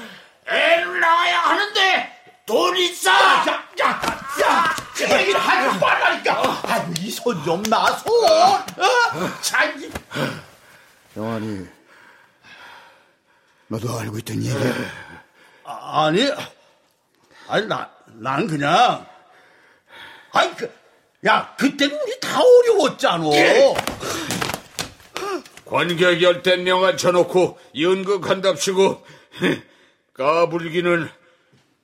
애를 0.48 1.00
낳아야 1.00 1.40
하는데 1.40 2.21
돈 2.52 2.76
있어? 2.76 3.10
야, 3.10 3.66
야, 3.80 4.00
야, 4.42 4.76
그 4.94 5.10
얘기를 5.10 5.40
하지 5.40 5.78
말라니까. 5.78 6.60
아유, 6.64 6.92
이손 7.00 7.42
좀 7.44 7.62
놔, 7.62 7.96
손. 7.96 8.12
어? 8.30 8.64
참. 9.40 9.90
영환이 11.16 11.66
너도 13.68 13.98
알고 13.98 14.18
있던 14.18 14.36
얘기야? 14.44 14.74
아, 15.64 16.04
아니, 16.04 16.30
아니, 17.48 17.66
나, 17.66 17.90
난 18.08 18.46
그냥. 18.46 19.06
아니, 20.32 20.54
그, 20.54 20.70
야, 21.24 21.54
그때는 21.56 21.98
우리 22.02 22.20
다 22.20 22.38
어려웠잖아. 22.42 23.24
관객 25.64 26.20
열댓 26.20 26.58
명 26.58 26.84
앉혀놓고 26.84 27.58
연극한답시고 27.80 29.06
까불기는 30.12 31.21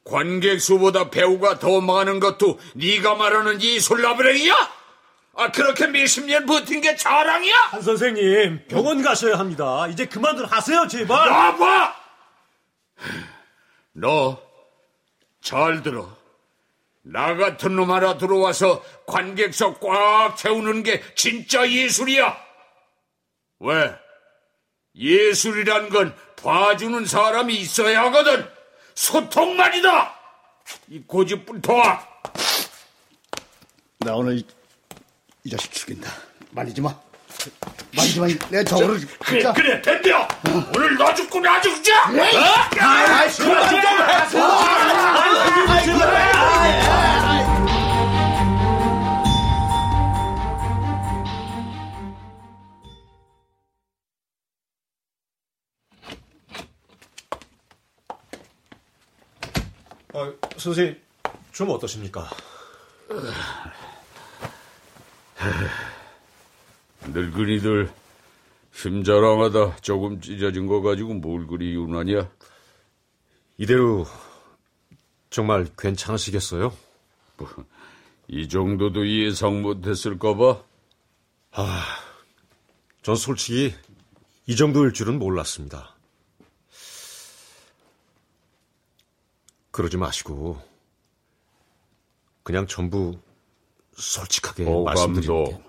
관객 0.08 0.60
수보다 0.60 1.10
배우가 1.10 1.58
더 1.58 1.80
많은 1.80 2.18
것도 2.20 2.58
네가 2.74 3.14
말하는 3.16 3.60
이 3.60 3.78
솔라브랭이야? 3.78 4.54
아 5.36 5.52
그렇게 5.52 5.86
몇십 5.86 6.24
년 6.26 6.46
버틴 6.46 6.80
게 6.80 6.96
자랑이야? 6.96 7.54
한 7.70 7.82
선생님 7.82 8.64
병원 8.68 9.02
가셔야 9.02 9.38
합니다. 9.38 9.86
이제 9.88 10.06
그만들 10.06 10.46
하세요 10.46 10.86
제발. 10.88 11.28
나봐! 11.28 11.94
너 13.92 14.48
잘 15.40 15.82
들어. 15.82 16.14
나 17.02 17.34
같은 17.36 17.74
놈 17.76 17.90
하나 17.90 18.18
들어와서 18.18 18.84
관객석 19.06 19.80
꽉 19.80 20.36
채우는 20.36 20.82
게 20.82 21.02
진짜 21.14 21.66
예술이야. 21.70 22.36
왜? 23.60 23.94
예술이란 24.94 25.88
건 25.88 26.14
봐주는 26.42 27.06
사람이 27.06 27.54
있어야 27.54 28.02
하거든. 28.06 28.46
소통 28.98 29.56
말이다. 29.56 30.12
이 30.88 31.00
고집불통아. 31.06 32.00
나 34.00 34.14
오늘 34.16 34.38
이, 34.38 34.46
이 35.44 35.50
자식 35.50 35.72
죽인다. 35.72 36.10
말리지 36.50 36.80
마. 36.80 36.92
말리지 37.96 38.18
마. 38.20 38.26
내 38.50 38.64
저거를 38.64 38.98
그래 39.20 39.38
진짜. 39.40 39.52
그래 39.52 39.80
덤벼. 39.82 40.28
오늘 40.76 40.96
너 40.96 41.14
죽고 41.14 41.38
나 41.38 41.60
죽자. 41.60 42.10
어? 42.10 42.12
아이, 42.80 43.30
그만 43.30 43.70
좀 43.70 43.78
해. 46.02 47.27
아, 60.18 60.32
선생님 60.56 61.00
좀 61.52 61.70
어떠십니까? 61.70 62.28
늙은이들 67.06 67.88
힘자랑하다 68.72 69.76
조금 69.76 70.20
찢어진 70.20 70.66
거 70.66 70.82
가지고 70.82 71.14
뭘 71.14 71.46
그리 71.46 71.74
유난이야? 71.74 72.28
이대로 73.58 74.06
정말 75.30 75.68
괜찮으시겠어요? 75.78 76.76
이 78.26 78.48
정도도 78.48 79.08
예상 79.08 79.62
못했을까봐? 79.62 80.62
전 83.02 83.14
솔직히 83.14 83.72
이 84.46 84.56
정도일 84.56 84.92
줄은 84.92 85.20
몰랐습니다. 85.20 85.94
그러지 89.78 89.96
마시고 89.96 90.60
그냥 92.42 92.66
전부 92.66 93.16
솔직하게 93.94 94.64
말씀드릴게요. 94.64 95.36
오감도 95.36 95.62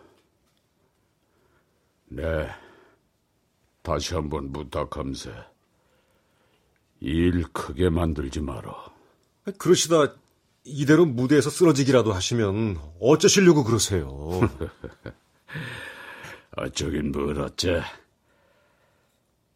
네 2.08 2.50
다시 3.84 4.16
한번 4.16 4.52
부탁함세 4.52 5.32
일 7.02 7.44
크게 7.54 7.92
만들지 7.92 8.42
마라 8.42 8.74
그러시다 9.60 10.16
이대로 10.64 11.06
무대에서 11.06 11.52
쓰러지기라도 11.52 12.12
하시면 12.12 12.82
어쩌시려고 13.00 13.64
그러세요? 13.64 14.10
어쩌긴 16.58 17.12
뭘 17.12 17.40
어째 17.40 17.84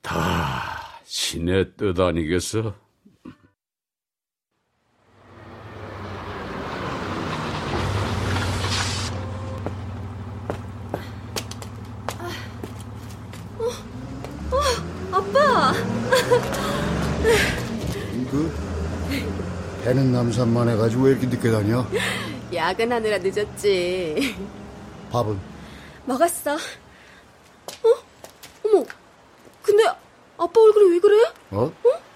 다 0.04 1.02
신의 1.06 1.76
뜻 1.76 2.00
아니겠어? 2.00 2.84
아빠! 15.14 15.72
그 18.34 18.52
배는 19.84 20.12
남산만 20.12 20.68
해가지고 20.70 21.04
왜 21.04 21.12
이렇게 21.12 21.28
늦게 21.28 21.52
다녀? 21.52 21.86
야근하느라 22.52 23.20
늦었지. 23.20 24.36
밥은? 25.12 25.40
먹었어. 26.06 26.56
어? 26.56 27.90
어머, 28.66 28.84
근데 29.62 29.84
아빠 30.38 30.62
얼굴이 30.62 30.94
왜 30.94 31.00
그래? 31.00 31.24
어? 31.52 31.58
어, 31.64 31.72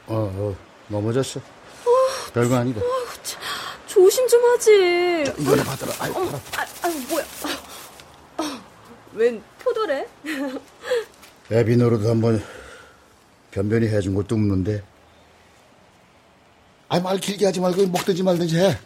어, 0.07 0.55
넘어졌어. 0.87 1.39
별거 2.33 2.55
아니다. 2.55 2.81
조심 3.85 4.27
좀 4.27 4.43
하지. 4.43 5.23
이거나 5.37 5.63
받아라. 5.63 5.93
아이, 5.99 6.11
어머, 6.15 6.31
아, 6.31 6.65
아유, 6.81 6.93
뭐야. 7.09 7.25
아, 7.43 8.41
아, 8.43 8.61
웬 9.13 9.43
포도래? 9.59 10.07
애비 11.51 11.77
노릇 11.77 12.03
한번 12.07 12.43
변변히 13.51 13.87
해준 13.87 14.15
것도 14.15 14.33
없는데. 14.33 14.83
아이, 16.89 17.01
말 17.01 17.19
길게 17.19 17.45
하지 17.45 17.59
말고 17.59 17.87
먹든지 17.87 18.23
말든지 18.23 18.57
해. 18.57 18.77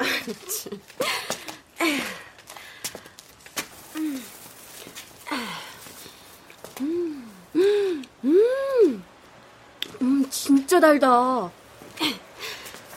음, 10.02 10.26
진짜 10.30 10.80
달다. 10.80 11.52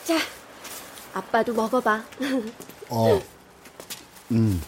자, 0.04 0.18
아빠도 1.12 1.52
먹어봐. 1.52 2.02
어. 2.88 3.22
음. 4.32 4.62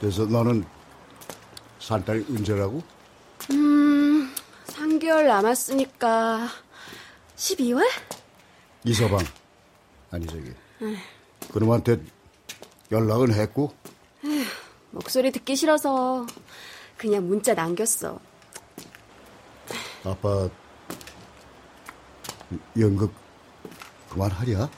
그래서 0.00 0.24
너는 0.26 0.64
산딸이 1.80 2.26
언제라고? 2.30 2.82
음, 3.50 3.93
3개월 5.04 5.26
남았으니까 5.26 6.48
12월? 7.36 7.84
이서방. 8.84 9.20
아니, 10.10 10.26
저기. 10.26 10.52
그놈한테 11.52 12.00
연락은 12.90 13.32
했고? 13.34 13.74
목소리 14.90 15.30
듣기 15.30 15.56
싫어서 15.56 16.26
그냥 16.96 17.26
문자 17.28 17.52
남겼어. 17.54 18.18
아빠 20.04 20.48
연극 22.78 23.12
그만하랴? 24.10 24.70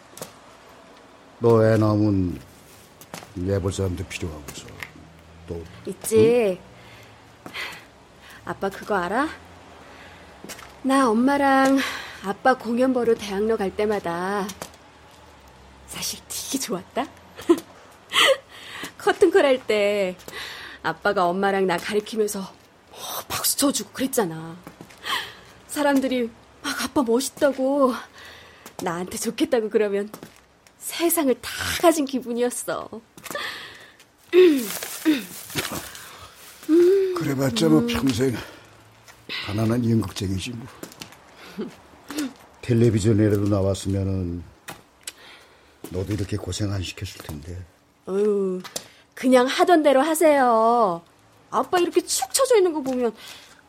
너 1.38 1.62
애 1.62 1.76
낳으면 1.76 2.40
내볼 3.34 3.72
사람도 3.72 4.04
필요하고서 4.06 4.66
또 5.46 5.62
있지. 5.86 6.58
아빠 8.44 8.70
그거 8.70 8.94
알아? 8.94 9.28
나 10.86 11.10
엄마랑 11.10 11.80
아빠 12.22 12.54
공연 12.54 12.92
보러 12.92 13.12
대학로 13.16 13.56
갈 13.56 13.74
때마다 13.74 14.46
사실 15.88 16.20
되게 16.28 16.60
좋았다. 16.60 17.06
커튼콜 18.96 19.44
할 19.44 19.58
때 19.66 20.16
아빠가 20.84 21.26
엄마랑 21.26 21.66
나 21.66 21.76
가리키면서 21.76 22.38
막 22.38 23.26
박수 23.26 23.56
쳐주고 23.56 23.90
그랬잖아. 23.94 24.56
사람들이 25.66 26.30
막 26.62 26.80
아빠 26.84 27.02
멋있다고 27.02 27.92
나한테 28.84 29.18
좋겠다고 29.18 29.70
그러면 29.70 30.08
세상을 30.78 31.34
다 31.40 31.50
가진 31.82 32.04
기분이었어. 32.04 32.88
그래봤자 37.18 37.68
뭐 37.70 37.84
평생 37.88 38.36
가난한 39.46 39.88
연극쟁이지 39.88 40.50
뭐. 40.50 40.66
텔레비전에라도 42.62 43.48
나왔으면은 43.48 44.42
너도 45.90 46.12
이렇게 46.12 46.36
고생 46.36 46.72
안 46.72 46.82
시켰을 46.82 47.24
텐데. 47.24 47.64
어휴, 48.06 48.60
그냥 49.14 49.46
하던 49.46 49.82
대로 49.82 50.00
하세요. 50.00 51.02
아빠 51.50 51.78
이렇게 51.78 52.00
축 52.00 52.32
처져 52.34 52.56
있는 52.56 52.72
거 52.72 52.80
보면 52.82 53.14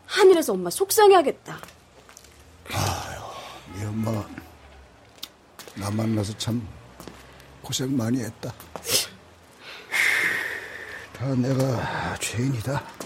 하늘에서 0.06 0.54
엄마 0.54 0.70
속상해하겠다. 0.70 1.60
네 3.76 3.86
엄마 3.86 4.12
나 5.76 5.92
만나서 5.92 6.36
참 6.38 6.68
고생 7.62 7.96
많이 7.96 8.20
했다. 8.22 8.54
다 11.14 11.36
내가 11.36 12.18
죄인이다. 12.20 12.97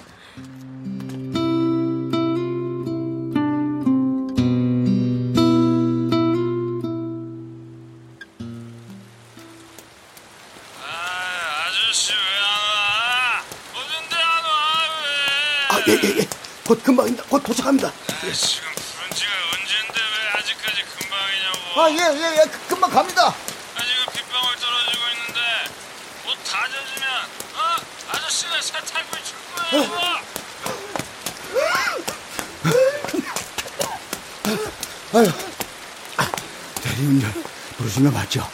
곧 16.72 16.82
금방입니다. 16.84 17.26
곧 17.28 17.44
도착합니다. 17.44 17.90
아, 17.90 18.32
지금 18.32 18.72
부른 18.72 19.12
지가 19.14 19.30
언젠데 19.52 20.00
왜 20.00 20.40
아직까지 20.40 20.84
금방이냐고. 20.84 21.82
아, 21.82 21.92
예, 21.92 22.18
예, 22.18 22.40
예. 22.40 22.46
그- 22.50 22.68
금방 22.70 22.90
갑니다. 22.90 23.28
아, 23.28 23.84
지금 23.84 24.14
빗방울 24.14 24.56
떨어지고 24.56 25.04
있는데 25.12 25.40
옷 26.28 26.38
다 26.50 26.64
젖으면 26.70 27.12
어? 27.56 27.60
아저씨가 28.14 28.62
세탁물 28.62 29.20
줄 29.22 29.36
거예요. 29.54 30.22
아유, 35.14 35.30
아, 36.16 36.32
대리운전 36.82 37.44
부르시면 37.78 38.14
맞죠? 38.14 38.50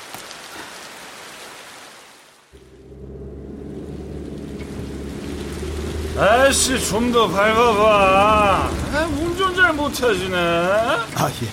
아씨 6.20 6.80
좀 6.90 7.12
더 7.12 7.28
밟아봐. 7.28 8.70
아, 8.94 9.08
운전 9.20 9.56
잘 9.56 9.72
못하시네. 9.74 10.36
아, 10.36 11.30
예. 11.44 11.48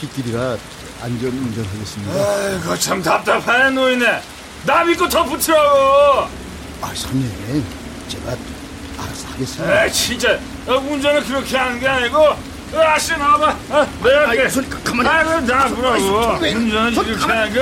빗길이라 0.00 0.56
안전 1.02 1.30
운전하겠습니다. 1.30 2.12
아이고 2.14 2.78
참 2.78 3.02
답답하네 3.02 3.70
노인네. 3.70 4.22
나 4.64 4.84
믿고 4.84 5.08
더 5.08 5.24
붙으라고. 5.24 6.28
아, 6.80 6.92
손님, 6.94 7.28
제가 8.08 8.32
알아서 8.98 9.28
하겠습니다. 9.32 9.74
아 9.80 9.88
진짜 9.88 10.38
어, 10.66 10.74
운전을 10.76 11.24
그렇게 11.24 11.56
하는 11.56 11.80
게 11.80 11.88
아니고 11.88 12.36
아씨 12.76 13.16
나와봐. 13.16 13.56
아, 13.70 13.86
내가 14.02 14.28
할게. 14.28 14.48
손 14.48 14.68
가만히. 14.70 15.08
아, 15.08 15.24
그럼 15.24 15.46
나보라고. 15.46 16.38
왜? 16.40 16.54
운전을 16.54 16.94
손 16.94 17.04
이렇게. 17.06 17.24
하는 17.24 17.52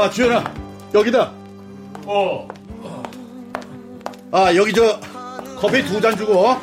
아, 0.00 0.08
주연아, 0.10 0.44
여기다. 0.94 1.32
어. 2.06 2.46
아, 4.30 4.54
여기 4.54 4.72
저 4.72 4.98
커피 5.58 5.82
두 5.84 6.00
잔 6.00 6.16
주고. 6.16 6.56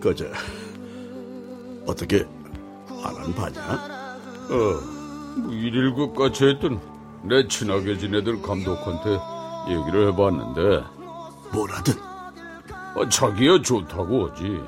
그저 0.00 0.24
어떻게 1.86 2.26
안한 3.04 3.34
바냐? 3.34 3.60
어, 4.50 5.38
뭐 5.38 5.52
일일 5.52 5.94
것 5.94 6.14
같이 6.14 6.44
했던 6.46 6.80
내 7.22 7.46
친하게 7.46 7.98
지내던 7.98 8.42
감독한테 8.42 9.18
얘기를 9.68 10.08
해봤는데 10.08 10.84
뭐라든 11.52 11.94
아, 12.00 13.08
자기야 13.08 13.60
좋다고 13.62 14.28
하지. 14.28 14.60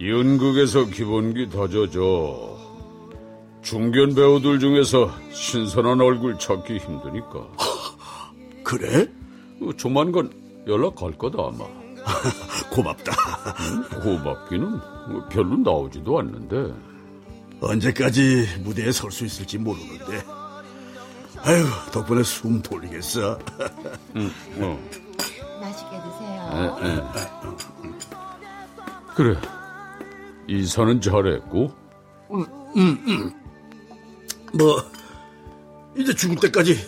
연극에서 0.00 0.84
기본기 0.84 1.48
다져져. 1.50 2.57
중견 3.72 4.14
배우들 4.14 4.60
중에서 4.60 5.10
신선한 5.30 6.00
얼굴 6.00 6.38
찾기 6.38 6.78
힘드니까. 6.78 7.46
그래? 8.64 9.06
어, 9.60 9.70
조만간 9.76 10.30
연락 10.66 10.94
갈 10.96 11.12
거다 11.12 11.36
아마. 11.38 11.66
고맙다. 12.72 13.12
고맙기는 14.02 14.70
뭐 15.10 15.28
별로 15.28 15.54
나오지도 15.58 16.18
않는데. 16.18 16.72
언제까지 17.60 18.60
무대에 18.60 18.90
설 18.90 19.10
수 19.10 19.26
있을지 19.26 19.58
모르는데. 19.58 20.24
아유, 21.42 21.66
덕분에 21.92 22.22
숨 22.22 22.62
돌리겠어. 22.62 23.38
응, 24.16 24.30
어. 24.60 24.78
맛있게 25.60 25.90
드세요. 25.90 26.78
에, 26.84 26.88
에. 26.88 27.02
그래. 29.14 29.38
이사는 30.46 31.02
잘했고. 31.02 31.70
뭐 34.54 34.82
이제 35.96 36.14
죽을 36.14 36.36
때까지 36.36 36.78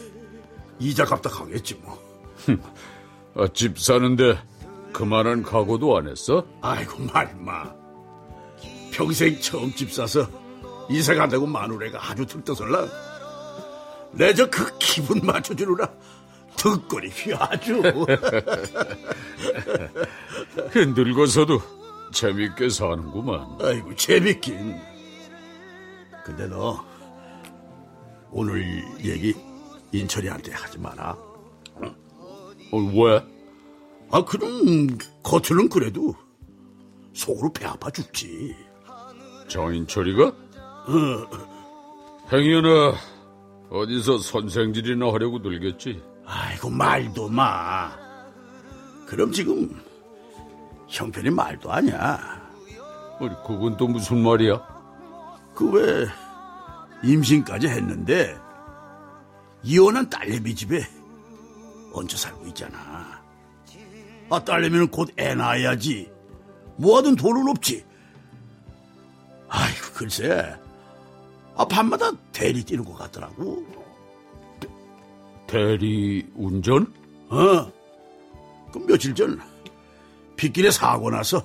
이자 0.78 1.04
갚다 1.04 1.28
가겠지 1.30 1.74
뭐. 1.82 1.98
아, 3.36 3.46
집 3.52 3.78
사는데 3.78 4.38
그만한 4.92 5.42
각오도 5.42 5.96
안 5.96 6.08
했어? 6.08 6.44
아이고 6.62 7.02
말마. 7.12 7.72
평생 8.90 9.38
처음 9.40 9.72
집 9.72 9.92
사서 9.92 10.26
이사 10.88 11.14
간다고 11.14 11.46
마누라가 11.46 12.10
아주 12.10 12.26
들떠설라. 12.26 12.88
내 14.12 14.34
저 14.34 14.50
그 14.50 14.76
기분 14.78 15.20
맞춰주느라 15.24 15.88
휘아주. 17.10 17.80
그 20.72 20.78
늙어서도 20.78 21.62
재밌게 22.12 22.68
사는구만. 22.70 23.46
아이고 23.62 23.94
재밌긴. 23.94 24.80
근데 26.24 26.46
너 26.48 26.84
오늘 28.32 28.64
얘기 29.04 29.34
인철이한테 29.92 30.52
하지 30.52 30.78
마라. 30.78 31.16
어, 32.72 32.76
왜? 32.78 33.24
아 34.12 34.24
그럼 34.24 34.86
겉으로는 35.22 35.68
그래도 35.68 36.14
속으로 37.12 37.52
배 37.52 37.66
아파 37.66 37.90
죽지. 37.90 38.54
정인철이가? 39.48 40.24
어, 40.26 41.26
행여나 42.32 42.94
어디서 43.70 44.18
선생질이나 44.18 45.12
하려고 45.12 45.42
들겠지. 45.42 46.02
아이고 46.24 46.70
말도 46.70 47.28
마. 47.28 47.90
그럼 49.06 49.32
지금 49.32 49.80
형편이 50.86 51.30
말도 51.30 51.72
아니야. 51.72 52.48
아니, 53.18 53.28
그건 53.46 53.76
또 53.76 53.88
무슨 53.88 54.22
말이야? 54.22 54.60
그 55.54 55.70
왜 55.72 56.06
임신까지 57.02 57.68
했는데 57.68 58.36
이혼한 59.62 60.08
딸내미 60.10 60.54
집에 60.54 60.82
얹혀 61.92 62.16
살고 62.16 62.46
있잖아. 62.48 63.20
아 64.30 64.44
딸내미는 64.44 64.88
곧 64.88 65.10
애 65.18 65.34
낳아야지. 65.34 66.10
모아둔 66.76 67.16
돈은 67.16 67.48
없지. 67.48 67.84
아이고 69.48 69.86
글쎄. 69.94 70.54
아 71.56 71.64
밤마다 71.66 72.10
대리 72.32 72.62
뛰는 72.64 72.84
것 72.84 72.94
같더라고. 72.96 73.64
대리 75.46 76.26
운전? 76.36 76.86
어. 77.28 77.70
그 78.72 78.78
며칠 78.86 79.14
전 79.16 79.40
빗길에 80.36 80.70
사고 80.70 81.10
나서 81.10 81.44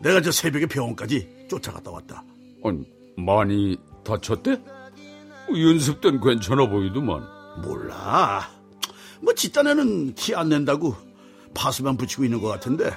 내가 0.00 0.22
저 0.22 0.32
새벽에 0.32 0.66
병원까지 0.66 1.46
쫓아갔다 1.50 1.90
왔다. 1.90 2.24
아니, 2.64 2.90
많이 3.16 3.78
다쳤대? 4.04 4.52
어, 4.52 5.52
연습 5.56 6.00
땐 6.00 6.20
괜찮아 6.20 6.66
보이더만. 6.68 7.22
몰라. 7.62 8.48
뭐 9.20 9.34
집단에는 9.34 10.14
티 10.14 10.34
안 10.34 10.48
낸다고 10.48 10.94
파스만 11.54 11.96
붙이고 11.96 12.24
있는 12.24 12.40
것 12.40 12.48
같은데 12.48 12.90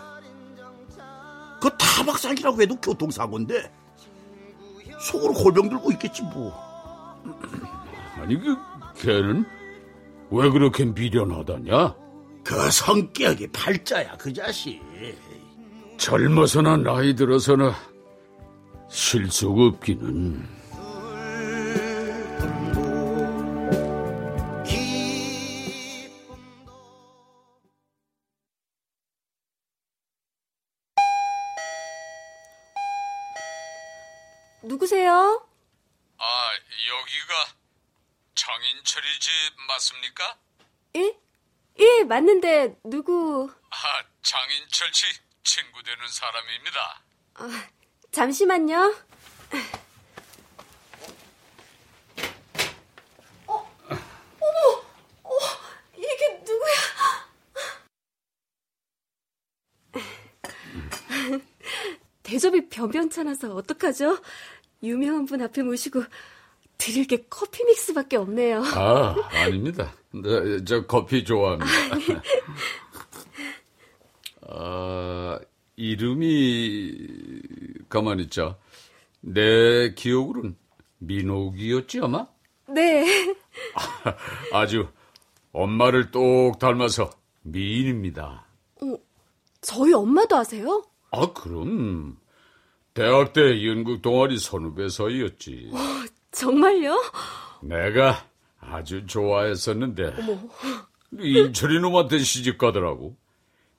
그 1.61 1.69
타박상이라고 1.77 2.61
해도 2.61 2.75
교통사고인데 2.77 3.71
속으로 4.99 5.33
골병 5.33 5.69
들고 5.69 5.91
있겠지 5.91 6.23
뭐 6.23 6.51
아니 8.15 8.39
그 8.39 8.55
걔는 8.97 9.45
왜 10.31 10.49
그렇게 10.49 10.85
미련하다냐? 10.85 11.95
그 12.43 12.71
성격이 12.71 13.47
팔자야 13.51 14.17
그 14.17 14.33
자식 14.33 14.81
젊어서나 15.97 16.77
나이 16.77 17.13
들어서나 17.15 17.73
실속 18.89 19.59
없기는 19.59 20.43
장인철이 39.15 39.19
집 39.19 39.31
맞습니까? 39.67 40.37
예? 40.95 41.17
예, 41.79 42.03
맞는데 42.03 42.77
누구? 42.83 43.49
아, 43.69 44.03
장인철 44.21 44.93
씨 44.93 45.05
친구 45.43 45.81
되는 45.83 46.07
사람입니다. 46.07 47.03
아, 47.35 47.67
잠시만요. 48.11 48.95
어, 53.47 53.75
어머, 54.39 54.85
어, 55.23 55.29
이게 55.97 56.29
누구야? 56.39 56.73
대접이 62.23 62.69
변변찮아서 62.69 63.53
어떡하죠? 63.53 64.21
유명한 64.83 65.25
분 65.25 65.41
앞에 65.41 65.61
모시고 65.63 66.03
드릴 66.77 67.07
게 67.07 67.25
커피 67.29 67.63
믹스밖에 67.65 68.17
없네요. 68.17 68.63
아 68.63 69.15
아닙니다. 69.31 69.93
저, 70.23 70.63
저 70.65 70.85
커피 70.85 71.23
좋아합니다. 71.23 71.71
아 74.47 75.39
이름이 75.75 76.97
가만 77.89 78.19
있자. 78.21 78.57
내 79.21 79.93
기억으로는 79.95 80.55
민옥이었지 80.99 81.99
아마? 82.01 82.27
네. 82.67 83.35
아주 84.53 84.87
엄마를 85.51 86.11
똑 86.11 86.59
닮아서 86.59 87.09
미인입니다. 87.43 88.45
어, 88.81 88.95
저희 89.61 89.93
엄마도 89.93 90.35
아세요? 90.37 90.83
아 91.11 91.31
그럼 91.33 92.17
대학 92.93 93.33
때 93.33 93.65
연극 93.67 94.01
동아리 94.01 94.37
선후배서였지. 94.37 95.71
정말요? 96.35 97.01
내가 97.61 98.27
아주 98.59 99.05
좋아했었는데 99.05 100.15
어머. 100.19 100.39
인철이 101.19 101.79
놈한테 101.79 102.19
시집 102.19 102.57
가더라고. 102.57 103.15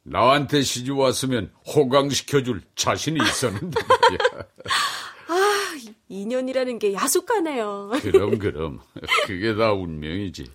나한테 0.05 0.62
시집 0.62 0.97
왔으면 0.97 1.53
호강시켜줄 1.66 2.62
자신이 2.77 3.19
있었는데. 3.23 3.81
아, 5.29 5.77
인연이라는 6.09 6.79
게 6.79 6.95
야속하네요. 6.95 7.90
그럼 8.01 8.38
그럼 8.38 8.81
그게 9.27 9.55
다 9.55 9.73
운명이지. 9.73 10.51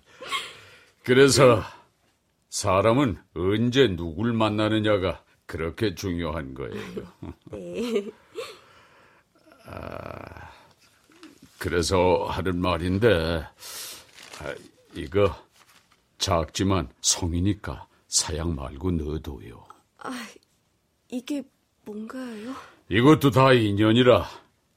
그래서 1.04 1.62
사람은 2.48 3.18
언제 3.36 3.88
누굴 3.88 4.32
만나느냐가 4.32 5.22
그렇게 5.46 5.94
중요한 5.94 6.54
거예요. 6.54 6.74
네. 7.52 8.06
아, 9.66 10.51
그래서 11.62 12.24
하는 12.28 12.60
말인데 12.60 13.44
아, 14.40 14.54
이거 14.96 15.32
작지만 16.18 16.88
성이니까 17.02 17.86
사양 18.08 18.56
말고 18.56 18.90
넣어둬요. 18.90 19.64
아, 19.98 20.10
이게 21.08 21.40
뭔가요? 21.84 22.52
이것도 22.88 23.30
다 23.30 23.52
인연이라 23.52 24.28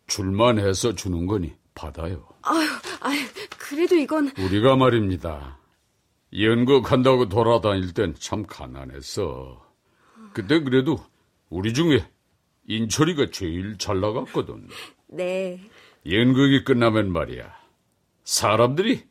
줄만 0.06 0.60
해서 0.60 0.94
주는 0.94 1.26
거니 1.26 1.56
받아요. 1.74 2.28
아유, 2.44 2.68
아유, 3.00 3.20
그래도 3.58 3.96
이건 3.96 4.32
우리가 4.38 4.76
말입니다. 4.76 5.58
연극한다고 6.38 7.30
돌아다닐 7.30 7.96
땐 7.96 8.14
참 8.20 8.46
가난했어. 8.46 9.60
그때 10.34 10.60
그래도 10.60 11.04
우리 11.50 11.74
중에 11.74 12.08
인철이가 12.68 13.32
제일 13.32 13.76
잘 13.80 14.00
나갔거든. 14.00 14.68
네. 15.08 15.60
연극이 16.10 16.64
끝나면 16.64 17.12
말이야. 17.12 17.54
사람들이 18.24 19.04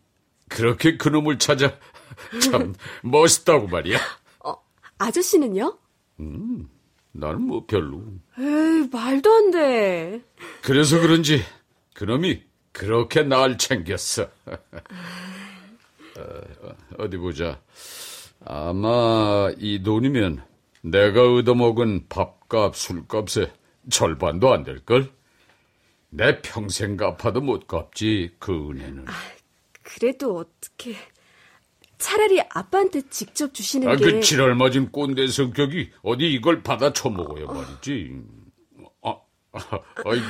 그렇게 0.49 0.97
그놈을 0.97 1.39
찾아 1.39 1.79
참 2.43 2.75
멋있다고 3.03 3.69
말이야. 3.69 3.99
어, 4.45 4.55
아저씨는요? 4.99 5.79
음, 6.21 6.69
나는 7.13 7.43
뭐 7.43 7.65
별로. 7.67 8.03
에이, 8.39 8.89
말도 8.93 9.33
안 9.33 9.51
돼. 9.51 10.23
그래서 10.63 11.01
그런지 11.01 11.43
그놈이 11.95 12.43
그렇게 12.73 13.23
날 13.23 13.59
챙겼어. 13.59 14.29
어, 16.17 16.41
어디 16.99 17.17
보자. 17.17 17.61
아마 18.45 19.51
이 19.59 19.83
돈이면 19.83 20.43
내가 20.83 21.33
얻어먹은 21.33 22.07
밥값, 22.09 22.77
술값에 22.77 23.53
절반도 23.91 24.53
안 24.53 24.65
될걸? 24.65 25.11
내 26.17 26.41
평생 26.43 26.97
갚아도 26.97 27.41
못 27.41 27.67
갚지, 27.67 28.37
그 28.39 28.53
은혜는. 28.71 29.07
그래도 29.83 30.39
어떻게 30.39 30.95
차라리 31.99 32.41
아빠한테 32.41 33.03
직접 33.11 33.53
주시는 33.53 33.89
아, 33.89 33.97
게 33.97 34.05
그 34.05 34.21
지랄 34.21 34.55
맞은 34.55 34.93
꼰대 34.93 35.27
성격이 35.27 35.91
어디 36.03 36.33
이걸 36.33 36.63
받아 36.63 36.93
처먹어야 36.93 37.47
말이지. 37.47 38.23
아, 39.03 39.17
아, 39.53 39.59
아이고, 40.05 40.25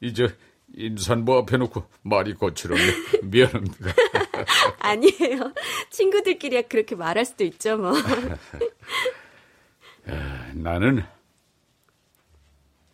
이제 0.00 0.36
임산부 0.76 1.36
앞에 1.38 1.56
놓고 1.56 1.84
말이 2.02 2.34
거칠었네. 2.34 3.22
미안합니다. 3.24 3.92
아니에요. 4.78 5.52
친구들끼리야 5.90 6.62
그렇게 6.62 6.94
말할 6.94 7.24
수도 7.24 7.42
있죠, 7.44 7.76
뭐. 7.76 7.92
아, 10.06 10.52
나는 10.54 11.02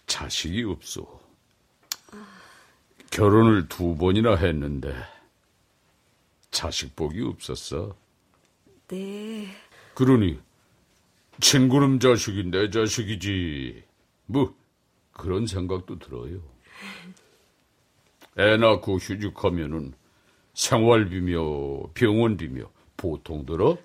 자식이 0.07 0.63
없어. 0.65 1.20
결혼을 3.11 3.69
두 3.69 3.97
번이나 3.97 4.37
했는데 4.37 4.95
자식 6.51 6.95
복이 6.97 7.23
없었어. 7.23 7.95
네. 8.89 9.49
그러니 9.95 10.39
친구름 11.41 11.99
자식이 11.99 12.51
내 12.51 12.71
자식이지. 12.71 13.85
뭐 14.27 14.55
그런 15.13 15.47
생각도 15.47 15.99
들어요. 15.99 16.41
애 18.39 18.57
낳고 18.57 18.97
휴직하면은 18.97 19.93
생활비며 20.55 21.91
병원비며 21.95 22.71
보통 22.97 23.45
들어? 23.45 23.77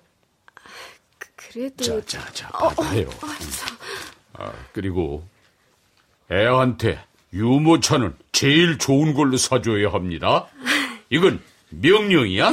그래도 1.34 2.00
자자자 2.04 2.48
어, 2.50 2.66
어, 2.66 2.68
받아요. 2.70 3.08
아, 3.22 3.38
참. 3.38 3.76
아, 4.34 4.52
그리고 4.72 5.26
애한테 6.30 6.98
유모차는 7.36 8.14
제일 8.32 8.78
좋은 8.78 9.12
걸로 9.12 9.36
사줘야 9.36 9.90
합니다. 9.92 10.46
이건 11.10 11.40
명령이야? 11.68 12.50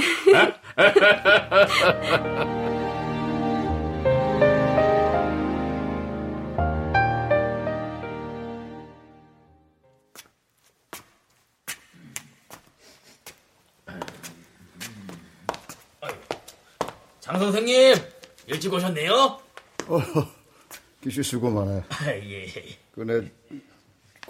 장 17.21 17.39
선생님 17.39 17.95
일찍 18.47 18.73
오셨네요. 18.73 19.13
어, 19.13 20.01
기시 21.01 21.23
수고 21.23 21.49
많아요. 21.49 21.81
아, 21.87 22.09
예. 22.09 22.47
그네 22.93 23.31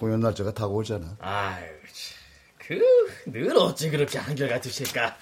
공연 0.03 0.19
날짜가 0.19 0.53
다가오잖아. 0.53 1.15
아유, 1.21 1.65
그 2.57 2.77
늘 3.25 3.55
어찌 3.57 3.89
그렇게 3.89 4.17
한결 4.19 4.49
같으실까? 4.49 5.17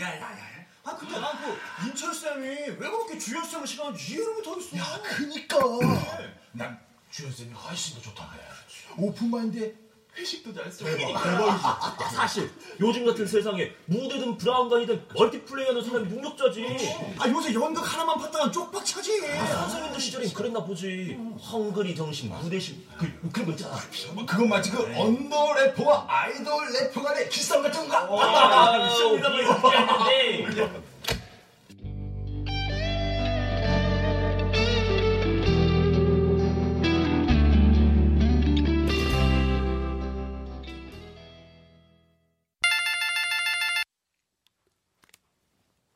야 0.00 0.04
야 0.04 0.20
야. 0.20 0.66
아 0.84 0.96
근데 0.96 1.20
난 1.20 1.36
그 1.42 1.86
인철 1.86 2.14
쌤이 2.14 2.46
왜 2.46 2.76
그렇게 2.76 3.18
주연 3.18 3.44
쌤을 3.44 3.66
싫어하는지 3.66 4.14
이해를 4.14 4.34
못하겠어. 4.36 4.76
야 4.78 5.02
그니까. 5.02 5.58
난 6.52 6.80
주연 7.10 7.30
쌤이 7.30 7.52
훨씬 7.52 7.96
더 7.96 8.00
좋다네. 8.02 8.30
open 8.96 9.31
mind에 9.31 9.74
회식도 10.18 10.52
잘했어. 10.52 10.84
대박이지. 10.84 11.12
야, 11.12 12.10
사실 12.12 12.50
요즘 12.80 13.06
같은 13.06 13.26
세상에 13.26 13.70
무대든 13.86 14.36
브라운관이든 14.36 15.06
multiplay하는 15.14 15.84
사람이 15.84 16.08
능력자지. 16.08 16.66
아 17.18 17.28
요새 17.28 17.54
연극 17.54 17.80
하나만 17.80 18.18
봤다가 18.18 18.50
쪽박 18.50 18.84
차지. 18.84 19.20
아, 19.28 19.46
선생님들 19.46 20.00
시절엔 20.00 20.32
그랬나 20.32 20.64
보지. 20.64 21.16
hungry 21.40 21.94
정신, 21.94 22.30
무대심 22.30 22.84
그 22.98 23.30
그런 23.32 23.46
거 23.46 23.52
있잖아. 23.52 23.76
그건 24.26 24.48
마치 24.48 24.70
그 24.70 24.82
under 24.96 25.54
래퍼와 25.54 26.06
아이돌 26.08 26.66
래퍼 26.72 27.02
간의 27.02 27.28
기싸움 27.28 27.62
같은 27.62 27.88
거. 27.88 28.20
아, 28.22 28.88
시험이가 28.94 29.28
이렇게 29.30 29.76
했는데. 29.76 30.82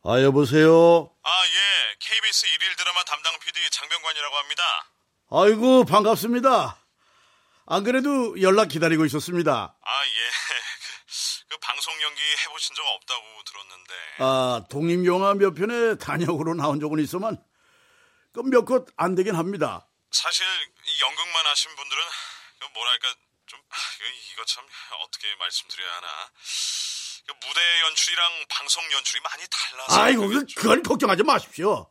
아, 0.04 0.20
여보세요? 0.20 1.14
아, 1.22 1.30
예. 1.46 1.96
KBS 2.00 2.46
일일 2.46 2.74
드라마 2.74 3.04
담당 3.04 3.38
PD 3.38 3.70
장병관이라고 3.70 4.36
합니다. 4.36 4.92
아이고, 5.30 5.84
반갑습니다. 5.84 6.76
안 7.66 7.84
그래도 7.84 8.40
연락 8.42 8.66
기다리고 8.66 9.04
있었습니다. 9.06 9.76
아, 9.80 10.04
예. 10.04 10.10
그, 11.06 11.48
그 11.50 11.58
방송 11.58 11.94
연기 12.02 12.20
해보신 12.44 12.74
적 12.74 12.84
없다고 12.84 13.22
들었는데. 13.44 13.94
아, 14.18 14.64
독립영화 14.68 15.34
몇 15.34 15.54
편에 15.54 15.96
단역으로 15.98 16.54
나온 16.54 16.80
적은 16.80 16.98
있어만, 16.98 17.40
그몇컷안 18.32 19.14
되긴 19.14 19.36
합니다. 19.36 19.86
사실 20.10 20.44
이 20.44 21.00
연극만 21.00 21.46
하신 21.46 21.76
분들은 21.76 22.02
그 22.58 22.66
뭐랄까 22.74 23.14
좀 23.46 23.60
아, 23.70 23.76
이거 24.32 24.44
참 24.46 24.66
어떻게 25.04 25.32
말씀드려야 25.36 25.94
하나. 25.94 26.08
그 27.26 27.32
무대 27.46 27.80
연출이랑 27.82 28.46
방송 28.48 28.92
연출이 28.92 29.20
많이 29.22 29.44
달라서. 29.50 30.02
아이고, 30.02 30.28
그, 30.28 30.46
그건 30.56 30.82
걱정하지 30.82 31.22
마십시오. 31.22 31.90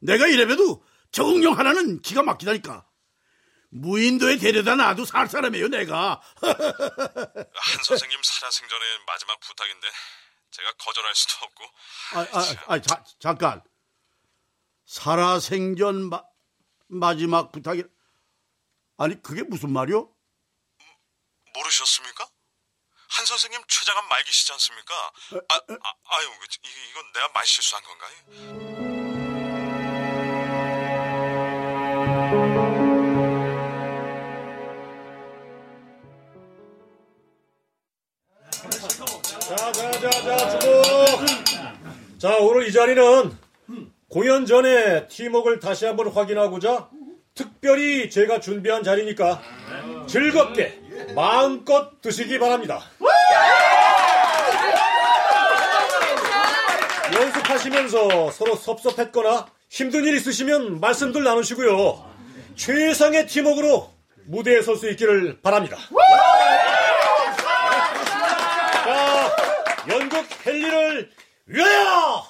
내가 0.00 0.26
이래봬도 0.26 0.84
적응용 1.12 1.58
하나는 1.58 2.00
기가 2.02 2.22
막히다니까. 2.22 2.86
무인도에 3.72 4.36
데려다 4.38 4.74
놔도 4.74 5.04
살 5.04 5.28
사람이에요, 5.28 5.68
내가. 5.68 6.20
한 6.42 7.84
선생님 7.84 8.20
살아생전의 8.22 8.98
마지막 9.06 9.38
부탁인데 9.40 9.88
제가 10.50 10.72
거절할 10.72 11.14
수도 11.14 11.44
없고. 11.44 11.64
아, 12.14 12.20
아, 12.32 12.74
아, 12.74 12.80
자, 12.80 13.04
잠깐. 13.20 13.62
살아생전 14.86 16.08
마, 16.08 16.22
마지막 16.88 17.52
부탁이, 17.52 17.84
아니, 18.98 19.22
그게 19.22 19.42
무슨 19.44 19.72
말이요? 19.72 20.12
모르셨습니까? 21.54 22.28
한 23.10 23.26
선생님 23.26 23.62
최장암 23.66 24.08
말기시지 24.08 24.52
않습니까? 24.52 24.94
아, 25.48 25.54
아, 25.56 25.94
아유, 26.16 26.28
이- 26.64 26.90
이건 26.90 27.12
내가 27.12 27.28
말 27.28 27.44
실수한 27.46 27.82
건가요? 27.82 29.30
자, 38.50 39.72
자, 39.72 39.90
자, 39.90 40.10
자, 40.10 40.58
주목. 40.58 42.18
자, 42.18 42.36
오늘 42.38 42.66
이 42.68 42.72
자리는 42.72 43.36
공연 44.08 44.46
전에 44.46 45.06
팀워크를 45.08 45.60
다시 45.60 45.86
한번 45.86 46.08
확인하고자 46.08 46.88
특별히 47.34 48.10
제가 48.10 48.40
준비한 48.40 48.82
자리니까 48.82 49.42
즐겁게 50.06 50.79
마음껏 51.14 52.00
드시기 52.00 52.38
바랍니다. 52.38 52.80
연습하시면서 57.12 58.30
서로 58.30 58.54
섭섭했거나 58.56 59.46
힘든 59.68 60.04
일 60.04 60.16
있으시면 60.16 60.80
말씀들 60.80 61.22
나누시고요. 61.24 62.04
최상의 62.56 63.26
팀워크로 63.26 63.90
무대에 64.26 64.62
설 64.62 64.76
수 64.76 64.88
있기를 64.90 65.40
바랍니다. 65.42 65.76
자, 68.84 69.36
연극 69.90 70.26
헨리를 70.46 71.10
위하여! 71.46 72.24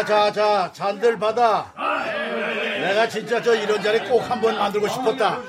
자, 0.00 0.04
자, 0.04 0.32
자, 0.32 0.72
잔들 0.72 1.18
받아. 1.18 1.72
내가 2.80 3.08
진짜 3.08 3.42
저 3.42 3.54
이런 3.54 3.82
자리 3.82 3.98
꼭 4.08 4.18
한번 4.20 4.56
만들고 4.56 4.88
싶었다. 4.88 5.40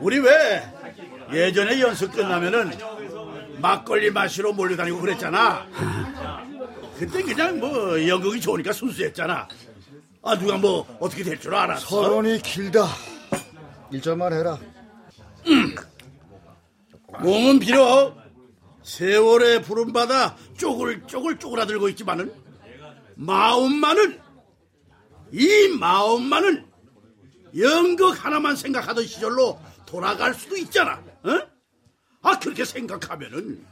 우리 0.00 0.18
왜 0.18 0.62
예전에 1.32 1.80
연습 1.80 2.12
끝나면은 2.12 2.72
막걸리 3.58 4.10
마시러 4.10 4.52
몰려다니고 4.52 5.00
그랬잖아. 5.00 5.66
그때 6.98 7.22
그냥 7.22 7.58
뭐 7.60 8.06
연극이 8.08 8.40
좋으니까 8.40 8.72
순수했잖아. 8.72 9.46
아, 10.22 10.38
누가 10.38 10.56
뭐 10.56 10.86
어떻게 11.00 11.22
될 11.22 11.38
줄 11.38 11.54
알았어? 11.54 11.86
서론이 11.86 12.40
길다. 12.42 12.86
일절만 13.90 14.32
해라. 14.32 14.58
몸은 17.20 17.58
비록 17.58 18.14
세월의 18.82 19.62
부름받아 19.62 20.36
쪼글쪼글 20.56 21.38
쪼그라들고 21.38 21.88
있지만은 21.90 22.32
마음만은 23.18 24.20
이 25.32 25.68
마음만은 25.78 26.66
연극 27.58 28.24
하나만 28.24 28.54
생각하던 28.54 29.04
시절로 29.06 29.58
돌아갈 29.84 30.32
수도 30.34 30.56
있잖아. 30.56 31.02
어? 31.24 31.40
아 32.22 32.38
그렇게 32.38 32.64
생각하면은 32.64 33.64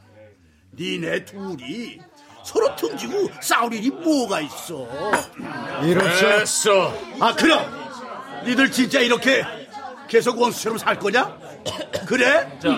니네 0.75 1.25
둘이 1.25 1.99
서로 2.43 2.75
등지고 2.75 3.29
싸울 3.41 3.73
일이 3.73 3.89
뭐가 3.89 4.41
있어? 4.41 4.87
이렇죠. 5.83 6.27
됐어. 6.27 6.93
아 7.19 7.33
그럼 7.33 7.65
니들 8.45 8.71
진짜 8.71 8.99
이렇게 8.99 9.45
계속 10.09 10.39
원수처럼 10.39 10.77
살 10.77 10.99
거냐? 10.99 11.37
그래? 12.05 12.57
저, 12.61 12.69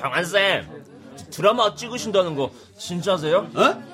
경한쌤, 0.00 0.84
드라마 1.30 1.74
찍으신다는 1.74 2.34
거 2.34 2.50
진짜세요? 2.78 3.50
어? 3.54 3.93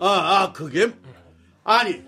아, 0.00 0.06
아, 0.08 0.52
그게? 0.52 0.92
아니, 1.62 2.02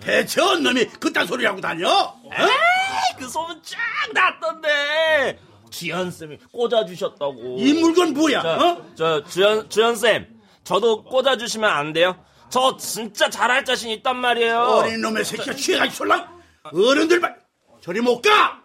대체 0.00 0.40
언 0.40 0.62
놈이 0.62 0.86
그딴 0.86 1.26
소리 1.26 1.46
하고 1.46 1.60
다녀? 1.60 1.88
어? 1.88 2.20
에이, 2.32 3.16
그 3.18 3.28
소문 3.28 3.60
쫙 3.62 3.78
났던데! 4.12 5.38
주연쌤이 5.70 6.38
꽂아주셨다고. 6.52 7.56
이 7.58 7.72
물건 7.74 8.14
뭐야, 8.14 8.42
저, 8.42 8.48
어? 8.48 8.86
저, 8.94 9.24
주연, 9.24 9.68
주연쌤, 9.68 10.26
저도 10.62 11.04
꽂아주시면 11.04 11.68
안 11.68 11.92
돼요? 11.92 12.16
저 12.48 12.76
진짜 12.76 13.28
잘할 13.28 13.64
자신 13.64 13.90
있단 13.90 14.16
말이에요. 14.16 14.60
어린 14.60 15.00
놈의 15.00 15.24
새끼가 15.24 15.54
취해가지고 15.54 15.96
솔랑 15.96 16.40
어른들 16.72 17.18
말 17.18 17.36
저리 17.80 18.00
못 18.00 18.22
가! 18.22 18.62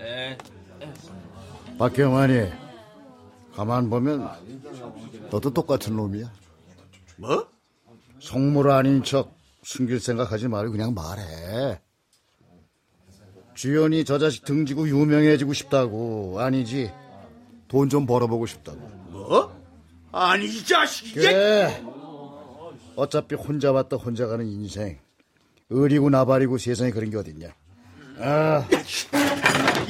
에, 0.00 0.38
박경환이 1.78 2.52
가만 3.56 3.90
보면 3.90 4.30
너도 5.30 5.50
똑같은 5.52 5.96
놈이야. 5.96 6.30
뭐? 7.16 7.48
성물 8.20 8.70
아닌 8.70 9.02
척 9.02 9.34
숨길 9.62 10.00
생각하지 10.00 10.48
말고 10.48 10.72
그냥 10.72 10.94
말해. 10.94 11.80
주연이 13.54 14.04
저 14.04 14.18
자식 14.18 14.44
등지고 14.44 14.88
유명해지고 14.88 15.52
싶다고 15.52 16.40
아니지 16.40 16.90
돈 17.68 17.88
좀 17.88 18.06
벌어보고 18.06 18.46
싶다고. 18.46 18.78
뭐? 19.10 19.54
아니 20.12 20.46
이 20.46 20.64
자식이 20.64 21.14
그래. 21.14 21.82
어차피 22.96 23.34
혼자 23.34 23.72
왔다 23.72 23.96
혼자 23.96 24.26
가는 24.26 24.46
인생. 24.46 24.98
의리고 25.70 26.10
나발이고 26.10 26.58
세상에 26.58 26.90
그런 26.90 27.10
게 27.10 27.16
어딨냐. 27.16 27.48
아, 28.18 28.68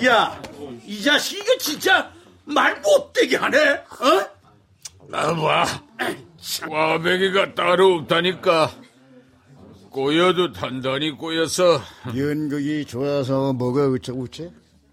야, 0.07 0.43
이 0.87 1.03
자식 1.03 1.39
이거 1.41 1.59
진짜 1.59 2.11
말 2.45 2.81
못되게 2.81 3.37
하네, 3.37 3.59
어? 3.59 5.09
나봐. 5.09 5.67
꽈배기가 6.69 7.55
따로 7.55 7.95
없다니까. 7.95 8.71
꼬여도 9.91 10.53
단단히 10.53 11.11
꼬여서. 11.13 11.81
연극이 12.17 12.85
좋아서 12.85 13.53
뭐가 13.53 13.89
어쩌고째? 13.89 14.51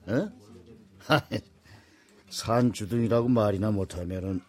어? 0.07 0.29
산주둥이라고 2.29 3.27
말이나 3.27 3.71
못하면은 3.71 4.41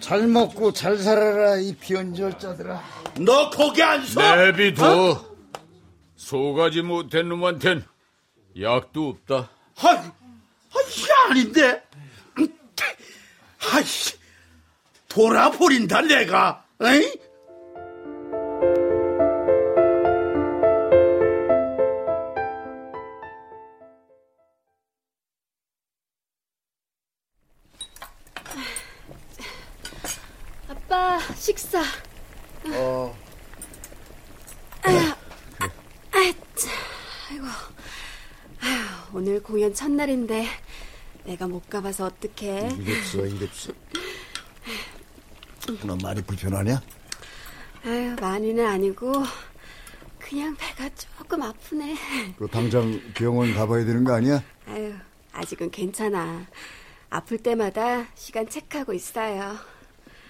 잘 0.00 0.26
먹고 0.26 0.72
잘 0.72 0.98
살아라 0.98 1.56
이 1.56 1.74
비언절자들아. 1.76 2.82
너 3.20 3.50
거기 3.50 3.82
안 3.82 4.04
서? 4.04 4.36
내비둬. 4.36 4.84
어? 4.84 5.36
소가지 6.16 6.82
못한 6.82 7.28
놈한텐 7.28 7.84
약도 8.60 9.08
없다. 9.08 9.50
아, 9.76 9.88
아 9.88 10.80
이게 10.90 11.12
아닌데. 11.28 11.82
아이씨, 13.72 14.16
돌아버린다 15.10 16.00
내가. 16.02 16.64
에이? 16.80 17.12
아빠 30.68 31.18
식사. 31.34 31.82
어. 32.72 33.16
아, 34.82 35.16
아, 35.58 35.68
아이고. 36.12 37.46
아휴, 38.60 39.16
오늘 39.16 39.42
공연 39.42 39.74
첫날인데 39.74 40.46
내가 41.24 41.46
못 41.48 41.68
가봐서 41.68 42.06
어떡해. 42.06 42.68
힘겹어 42.70 43.26
힘겹어 43.26 43.74
너 45.84 45.96
많이 46.02 46.22
불편하냐? 46.22 46.80
아유, 47.84 48.16
많이는 48.20 48.66
아니고 48.66 49.12
그냥 50.18 50.56
배가 50.56 50.88
조금 50.94 51.42
아프네. 51.42 51.96
그 52.38 52.46
당장 52.48 53.00
병원 53.14 53.54
가봐야 53.54 53.84
되는 53.84 54.04
거 54.04 54.12
아니야? 54.14 54.42
아유, 54.66 54.94
아직은 55.32 55.70
괜찮아. 55.70 56.46
아플 57.08 57.38
때마다 57.38 58.06
시간 58.14 58.48
체크하고 58.48 58.92
있어요. 58.92 59.56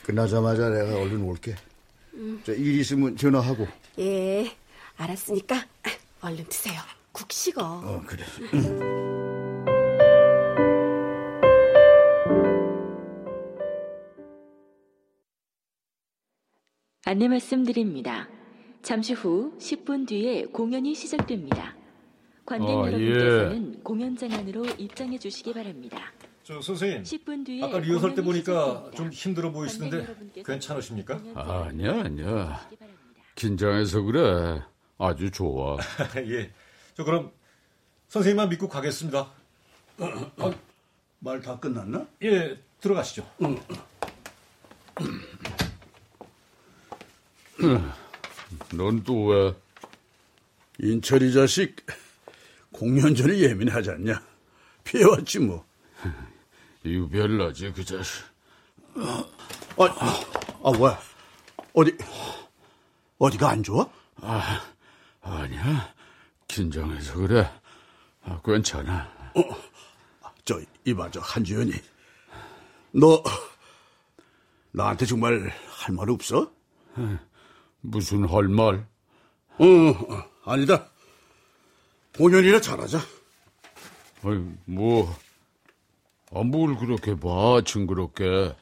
끝나자마자 0.05 0.69
내가 0.69 0.97
얼른 0.97 1.23
올게. 1.23 1.55
음. 2.15 2.41
저일 2.45 2.81
있으면 2.81 3.17
전화하고. 3.17 3.67
예, 3.99 4.57
알았으니까 4.97 5.57
아, 5.57 5.91
얼른 6.23 6.47
드세요. 6.49 6.81
국 7.13 7.33
식어. 7.33 7.63
어, 7.63 8.03
그래. 8.07 8.25
안내 17.11 17.27
말씀드립니다. 17.27 18.29
잠시 18.83 19.15
후 19.15 19.53
10분 19.59 20.07
뒤에 20.07 20.45
공연이 20.45 20.95
시작됩니다. 20.95 21.75
관객 22.47 22.69
아, 22.69 22.87
여러분께서는 22.87 23.83
공연장 23.83 24.31
안으로 24.33 24.65
입장해 24.79 25.19
주시기 25.19 25.53
바랍니다. 25.53 26.13
저 26.45 26.61
선생님, 26.63 27.03
10분 27.03 27.45
뒤에 27.45 27.65
아까 27.65 27.81
리허설 27.81 28.15
때 28.15 28.23
보니까 28.23 28.53
시작됩니다. 28.53 28.97
좀 28.97 29.11
힘들어 29.11 29.51
보이시던데 29.51 30.07
괜찮으십니까? 30.45 31.21
아니야, 31.35 32.01
아니야. 32.05 32.69
긴장해서 33.35 34.03
그래. 34.03 34.63
아주 34.97 35.33
좋아. 35.33 35.79
예. 36.29 36.53
저 36.95 37.03
그럼 37.03 37.33
선생님만 38.07 38.51
믿고 38.51 38.69
가겠습니다. 38.69 39.33
말 41.19 41.43
다 41.43 41.59
끝났나? 41.59 42.07
예, 42.23 42.57
들어가시죠. 42.81 43.27
넌 48.75 49.03
또 49.05 49.27
왜? 49.27 49.55
인철이 50.79 51.33
자식 51.33 51.77
공연 52.73 53.15
전에 53.15 53.39
예민하지 53.39 53.91
않냐? 53.91 54.23
피해왔지 54.85 55.41
뭐. 55.41 55.65
유별나지 56.85 57.73
그 57.73 57.85
자식. 57.85 58.25
아, 58.97 59.25
아 60.65 60.71
뭐야? 60.73 60.99
어디 61.75 61.97
어디가 63.19 63.51
안 63.51 63.63
좋아? 63.63 63.89
아, 64.23 64.63
아니야. 65.21 65.95
긴장해서 66.49 67.15
그래. 67.17 67.51
아, 68.23 68.41
괜찮아. 68.45 69.13
어, 69.35 69.43
저 70.45 70.59
이봐 70.85 71.11
저 71.11 71.21
한지연이 71.21 71.73
너 72.93 73.23
나한테 74.73 75.07
정말 75.07 75.53
할 75.69 75.95
말 75.95 76.11
없어? 76.11 76.51
무슨 77.81 78.29
할 78.29 78.49
말? 78.49 78.87
어, 79.59 79.65
어, 79.65 80.25
아니다. 80.45 80.89
본연이라 82.13 82.61
잘하자. 82.61 82.99
아니, 84.23 84.55
뭐, 84.67 85.15
아, 86.33 86.43
뭘 86.43 86.77
그렇게 86.77 87.19
봐, 87.19 87.61
징그럽게. 87.65 88.55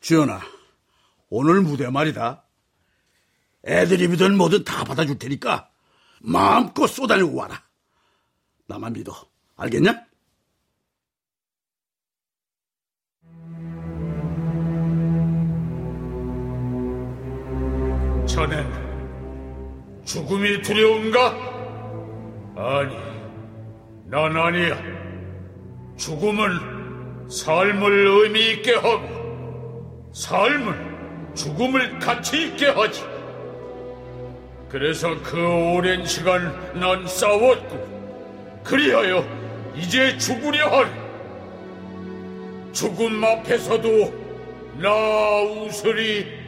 지연아, 0.00 0.40
오늘 1.28 1.60
무대 1.60 1.88
말이다. 1.90 2.44
애드립이든 3.66 4.36
뭐든 4.36 4.64
다 4.64 4.84
받아줄 4.84 5.18
테니까 5.18 5.70
마음껏 6.20 6.86
쏟아내고 6.86 7.34
와라. 7.34 7.62
나만 8.66 8.92
믿어. 8.92 9.12
알겠냐? 9.56 10.04
자넨 18.34 18.66
죽음이 20.04 20.60
두려운가? 20.60 21.28
아니, 22.56 22.96
난 24.06 24.36
아니야. 24.36 24.76
죽음은 25.96 27.28
삶을 27.30 28.06
의미 28.08 28.50
있게 28.50 28.74
하고, 28.74 30.10
삶은 30.12 31.34
죽음을 31.36 32.00
가치 32.00 32.48
있게 32.48 32.70
하지. 32.70 33.04
그래서 34.68 35.14
그 35.22 35.76
오랜 35.76 36.04
시간 36.04 36.52
난 36.74 37.06
싸웠고, 37.06 38.62
그리하여 38.64 39.24
이제 39.76 40.18
죽으려 40.18 40.76
하리. 40.76 40.90
죽음 42.72 43.22
앞에서도 43.22 44.12
나 44.82 44.90
웃으리 45.42 46.43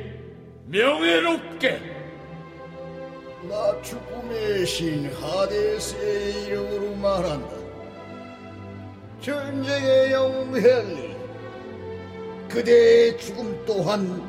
명예롭게. 0.68 1.80
나 3.48 3.80
죽음의 3.82 4.66
신 4.66 5.06
하데스의 5.12 6.44
이름으로 6.46 6.96
말한다. 6.96 7.54
전쟁의 9.20 10.12
영웅 10.12 10.56
헨리, 10.56 11.16
그대의 12.48 13.18
죽음 13.18 13.64
또한 13.64 14.22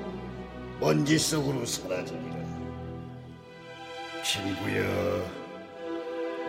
먼지 0.79 1.17
속으로 1.17 1.65
사라지리라. 1.65 2.38
친구여, 4.23 5.25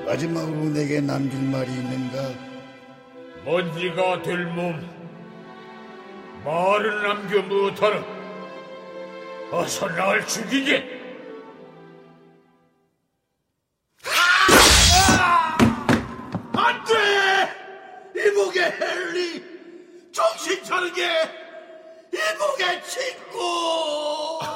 마지막으로 0.05 0.65
내게 0.71 1.01
남길 1.01 1.41
말이 1.41 1.71
있는가? 1.71 2.49
먼지가 3.45 4.21
될 4.23 4.45
몸 4.47 4.87
말을 6.45 7.03
남겨 7.03 7.43
못하라 7.43 8.18
어서 9.51 9.89
날 9.89 10.25
죽이게 10.27 10.99
안 16.55 16.85
돼! 16.85 16.93
이복의 18.15 18.63
헨리! 18.79 19.43
정신 20.13 20.63
차리게! 20.63 21.03
이복의 22.13 22.85
친구! 22.85 24.39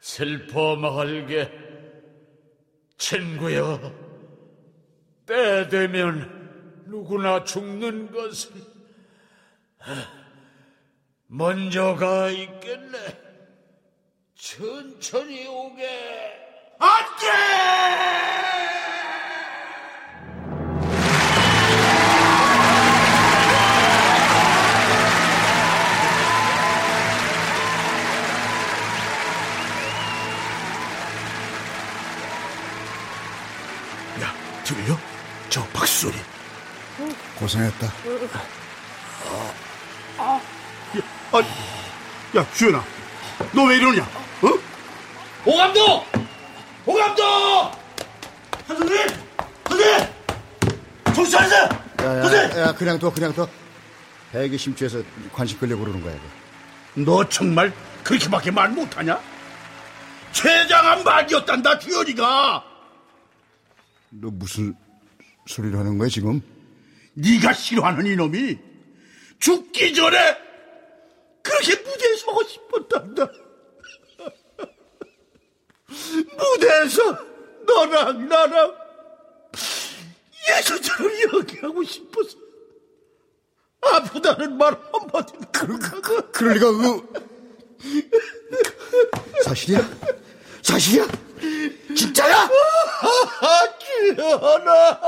슬퍼 0.00 0.76
말게 0.76 1.52
친구여 2.96 3.92
때 5.26 5.68
되면 5.68 6.84
누구나 6.86 7.44
죽는 7.44 8.10
것은 8.12 8.72
먼저 11.34 11.94
가 11.96 12.28
있겠네 12.28 12.98
천천히 14.34 15.46
오게 15.46 15.88
안 16.78 16.88
돼! 17.18 17.26
야, 34.20 34.34
들려? 34.64 34.98
저 35.48 35.64
박수소리. 35.68 36.14
고생했다. 37.38 37.86
야, 37.86 37.92
아, 40.18 40.40
야, 42.36 42.46
주연아. 42.54 42.82
너 43.52 43.64
왜 43.64 43.76
이러냐? 43.76 44.02
어? 44.04 44.48
오 45.44 45.56
감독! 45.56 46.06
오 46.86 46.94
감독! 46.94 47.24
한 48.66 48.76
선생님! 48.76 49.06
선생님! 49.68 50.08
정신 51.14 51.30
차리세요! 51.30 51.62
야, 51.62 52.22
선생님! 52.22 52.56
야, 52.58 52.62
야, 52.68 52.72
그냥 52.74 52.98
둬, 52.98 53.12
그냥 53.12 53.32
둬. 53.34 53.48
배기 54.32 54.56
심취해서 54.56 55.02
관심 55.32 55.58
끌려고 55.58 55.82
그러는 55.84 56.02
거야. 56.02 56.14
이거. 56.14 56.22
너 57.04 57.28
정말 57.28 57.72
그렇게밖에 58.02 58.50
말 58.50 58.70
못하냐? 58.70 59.20
최장한 60.32 61.04
말이었단다, 61.04 61.78
주연이가. 61.80 62.64
너 64.10 64.28
무슨 64.30 64.74
소리를 65.46 65.78
하는 65.78 65.98
거야, 65.98 66.08
지금? 66.08 66.40
네가 67.14 67.52
싫어하는 67.52 68.06
이놈이 68.06 68.56
죽기 69.38 69.92
전에 69.92 70.36
그렇게 71.42 71.76
무대에 71.76 72.16
서고 72.16 72.42
싶었단다. 72.44 73.28
무대에서 76.38 77.18
너랑 77.66 78.28
나랑 78.28 78.76
예수처럼 80.48 81.10
연기하고 81.34 81.82
싶어서. 81.82 82.38
아, 83.82 83.96
아프다는 83.96 84.56
말 84.56 84.78
한마디 84.92 85.34
그, 85.50 85.78
그, 85.78 86.30
그럴 86.30 86.54
리가 86.54 86.70
그 86.70 87.22
사실이야? 89.44 89.80
사실이야? 90.62 91.06
진짜야? 91.96 92.48
지연아 93.80 95.00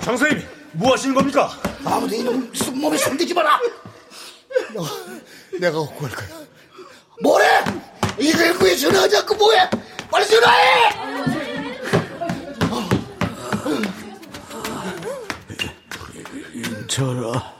장 0.00 0.16
선생님 0.16 0.61
뭐 0.72 0.92
하시는 0.92 1.14
겁니까? 1.14 1.50
아무도 1.84 2.14
이놈 2.14 2.52
몸에 2.74 2.96
손대지 2.96 3.34
마라 3.34 3.60
너, 4.74 4.84
내가 5.58 5.84
갈 5.86 6.10
거야 6.10 6.40
뭐래? 7.22 7.46
119에 8.18 8.80
전화하지 8.80 9.16
않고 9.18 9.34
뭐해? 9.34 9.70
빨리 10.10 10.26
전화해! 10.26 10.90
인철아 16.54 17.54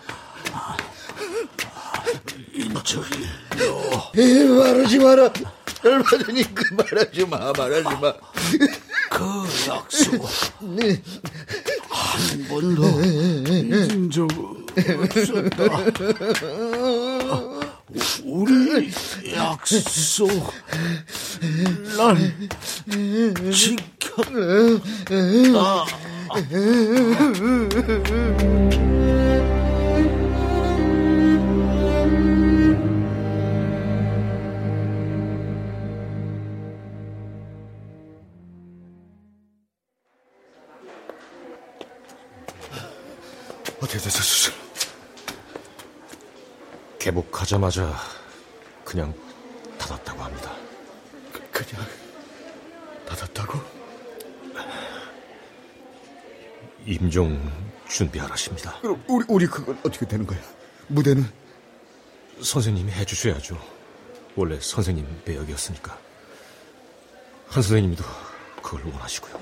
인철이 2.54 3.26
에 4.16 4.44
말하지 4.44 4.98
마라 4.98 5.32
얼마 5.84 6.04
전이니까 6.10 6.62
말하지 6.76 7.26
마 7.26 7.52
말하지 7.52 7.96
마 8.00 8.14
그 9.12 9.44
약속 9.68 10.28
네. 10.60 11.02
한 12.30 12.48
번도 12.48 12.82
잊은 13.02 14.10
적 14.10 14.28
없었다. 14.76 15.62
우리 18.24 18.90
약속 19.34 20.30
난 21.96 22.32
지켰다 23.52 24.30
됐어 43.99 44.22
수술 44.22 44.55
개복하자마자 46.99 47.95
그냥 48.84 49.12
닫았다고 49.76 50.22
합니다. 50.22 50.53
그냥 51.51 51.84
닫았다고? 53.07 53.59
임종 56.86 57.53
준비하라십니다. 57.88 58.78
그럼 58.80 59.03
우리 59.09 59.24
우리 59.28 59.47
그건 59.47 59.78
어떻게 59.84 60.07
되는 60.07 60.26
거야? 60.26 60.38
무대는 60.86 61.28
선생님이 62.40 62.93
해주셔야죠. 62.93 63.61
원래 64.36 64.59
선생님 64.61 65.22
배역이었으니까. 65.24 65.99
한 67.49 67.62
선생님도 67.62 68.05
그걸 68.62 68.84
원하시고요. 68.93 69.40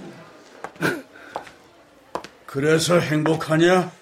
그래서 2.47 2.99
행복하냐? 2.99 3.93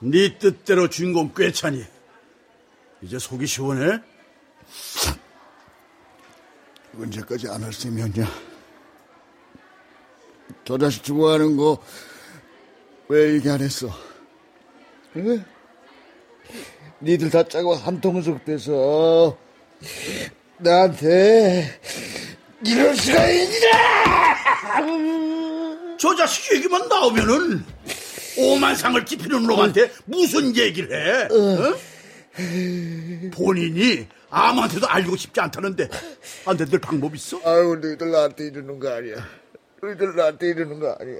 네 0.00 0.38
뜻대로 0.38 0.88
주인공 0.88 1.32
꿰차니 1.34 1.84
이제 3.02 3.18
속이 3.18 3.46
시원해? 3.46 4.00
언제까지 6.98 7.48
안 7.48 7.62
할 7.62 7.72
셈이었냐? 7.72 8.26
저 10.64 10.78
자식 10.78 11.02
좋아하는 11.04 11.56
거 11.56 11.78
왜 13.10 13.34
얘기 13.34 13.48
안 13.48 13.58
했어? 13.60 13.88
응? 15.16 15.42
니들 17.00 17.30
다 17.30 17.42
짜고 17.42 17.74
한통속 17.74 18.44
돼서 18.44 19.34
나한테 20.58 21.80
이럴 22.66 22.94
수가 22.94 23.26
있냐? 23.30 23.70
저 25.98 26.14
자식 26.16 26.54
얘기만 26.56 26.86
나오면은 26.88 27.64
오만상을 28.38 29.04
찌피는 29.04 29.42
놈한테 29.46 29.90
무슨 30.04 30.54
얘기를 30.56 30.92
해? 30.92 31.24
어? 31.24 31.74
본인이 33.34 34.06
아무한테도 34.30 34.86
알리고 34.86 35.16
싶지 35.16 35.40
않다는데 35.40 35.88
안 36.46 36.56
되들 36.56 36.78
방법 36.78 37.14
있어? 37.16 37.40
아유 37.44 37.78
너희들 37.82 38.10
나한테 38.10 38.46
이러는 38.46 38.78
거 38.78 38.90
아니야 38.94 39.16
너희들 39.82 40.14
나한테 40.14 40.46
이러는 40.48 40.78
거 40.78 40.96
아니야 41.00 41.18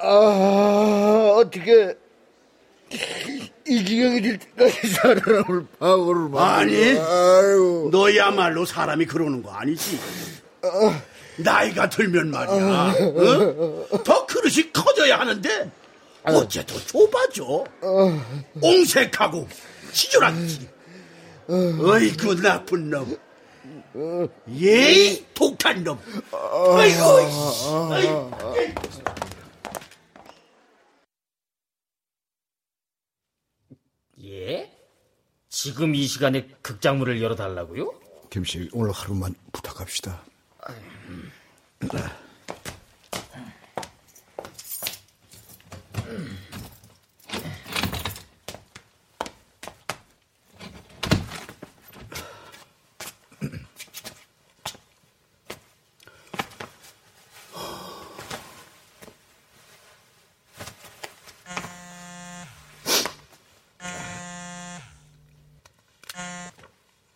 아 0.00 1.34
어떻게 1.38 1.94
이 3.68 3.84
지경이 3.84 4.20
될 4.22 4.38
때까지 4.38 4.88
사람을 4.88 5.66
방어를 5.78 6.22
만들어 6.28 6.40
아니 6.40 6.98
아유. 6.98 7.88
너야말로 7.92 8.64
사람이 8.64 9.06
그러는 9.06 9.42
거 9.42 9.52
아니지 9.52 10.00
나이가 11.36 11.88
들면 11.88 12.30
말이야 12.32 12.94
어? 12.98 13.98
더 14.04 14.26
그릇이 14.26 14.72
커져야 14.72 15.20
하는데 15.20 15.70
어째 16.24 16.66
더 16.66 16.78
좁아져 16.86 17.64
옹색하고 18.60 19.48
치졸하지 19.92 20.68
어이구 21.48 22.40
나쁜 22.42 22.90
놈 22.90 23.18
예이 24.48 25.24
독한 25.34 25.82
놈 25.84 25.98
아이고 26.32 27.90
아이고. 27.92 28.30
예? 34.24 34.70
지금 35.48 35.94
이 35.94 36.06
시간에 36.06 36.46
극장문을 36.62 37.22
열어달라고요? 37.22 37.92
김씨 38.30 38.68
오늘 38.72 38.92
하루만 38.92 39.34
부탁합시다 39.52 40.22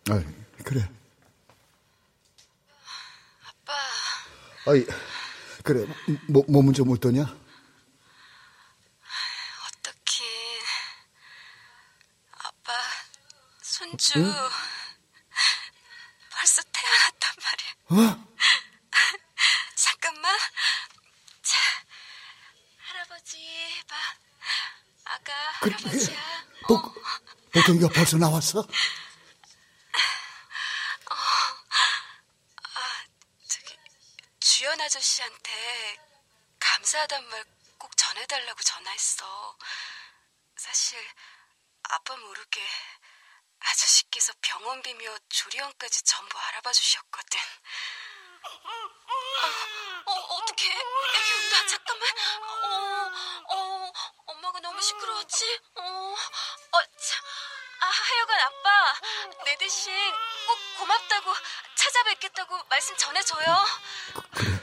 아 0.09 0.23
그래 0.63 0.87
아빠. 3.43 3.73
아이 4.67 4.85
그래 5.63 5.85
뭐, 6.29 6.43
몸은 6.47 6.73
좀 6.73 6.91
어떠냐? 6.91 7.21
어떡해. 9.63 10.23
아빠, 12.43 12.73
손주. 13.63 14.19
응? 14.19 14.31
벌써 16.31 16.61
태어났단 16.71 17.35
말이야. 17.43 18.13
어? 18.13 18.25
잠깐만. 19.75 20.37
자, 21.41 21.57
할아버지 22.77 23.37
봐. 23.87 23.95
아가 25.05 25.33
할아버지야. 25.61 26.17
복, 26.67 26.93
복동이가 27.53 27.87
벌써 27.89 28.17
나왔어? 28.17 28.67
아저씨한테 34.95 35.97
감사하단 36.59 37.27
말 37.27 37.55
꼭 37.77 37.95
전해달라고 37.97 38.61
전화했어. 38.63 39.57
사실 40.57 40.99
아빠 41.83 42.15
모르게 42.15 42.61
아저씨께서 43.59 44.33
병원비며 44.41 45.17
조리원까지 45.29 46.03
전부 46.03 46.39
알아봐 46.39 46.71
주셨거든. 46.71 47.39
아, 48.43 50.03
어, 50.05 50.11
어떡해? 50.11 50.65
애기 50.67 51.33
온다. 51.33 51.67
잠깐만. 51.67 52.09
어, 52.63 53.11
어, 53.55 53.91
엄마가 54.27 54.59
너무 54.61 54.81
시끄러웠지? 54.81 55.59
어, 55.75 55.81
어, 55.81 56.81
참. 56.81 57.25
아, 57.81 57.87
하여간 57.87 58.39
아빠, 58.39 58.93
내 59.43 59.57
대신 59.57 59.93
꼭 60.47 60.59
고맙다고 60.79 61.33
찾아뵙겠다고 61.75 62.63
말씀 62.69 62.95
전해줘요. 62.97 64.54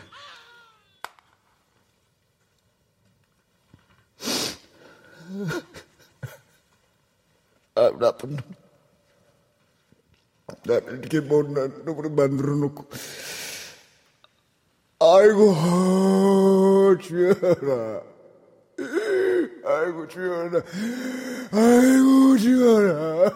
아, 7.75 7.91
나쁜 7.99 8.37
놈. 8.37 8.45
나를 10.65 10.99
이렇게 10.99 11.21
못난 11.21 11.85
놈으로 11.85 12.11
만들어 12.11 12.55
놓고. 12.57 12.85
아이고, 15.01 16.99
주여라. 16.99 18.13
아이고 19.65 20.09
주연아 20.09 20.63
아이고 21.53 22.37
주연아 22.37 23.31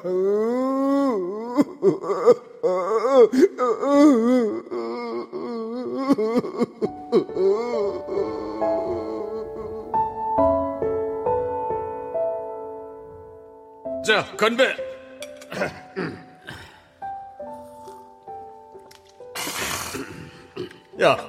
자, 14.07 14.24
건배. 14.36 14.76
야, 21.02 21.28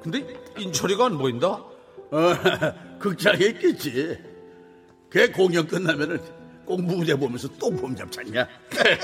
근데 0.00 0.24
인철이가 0.56 1.06
안 1.06 1.18
보인다? 1.18 1.48
어, 1.48 2.34
극장에 3.00 3.46
있겠지. 3.46 4.16
걔 5.10 5.26
공연 5.32 5.66
끝나면은 5.66 6.20
꼭 6.64 6.82
무대 6.82 7.16
보면서 7.16 7.48
또 7.58 7.68
봄잡잖냐? 7.70 8.46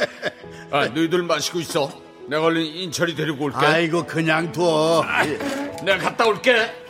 아, 0.71 0.87
너희들 0.87 1.25
마시고 1.25 1.59
있어. 1.59 1.91
내가 2.29 2.45
얼른 2.45 2.63
인철이 2.63 3.17
데리고 3.17 3.47
올게. 3.47 3.57
아이고, 3.59 4.07
그냥 4.07 4.53
둬. 4.53 5.03
아, 5.03 5.25
내가 5.85 5.99
갔다 5.99 6.29
올게. 6.29 6.84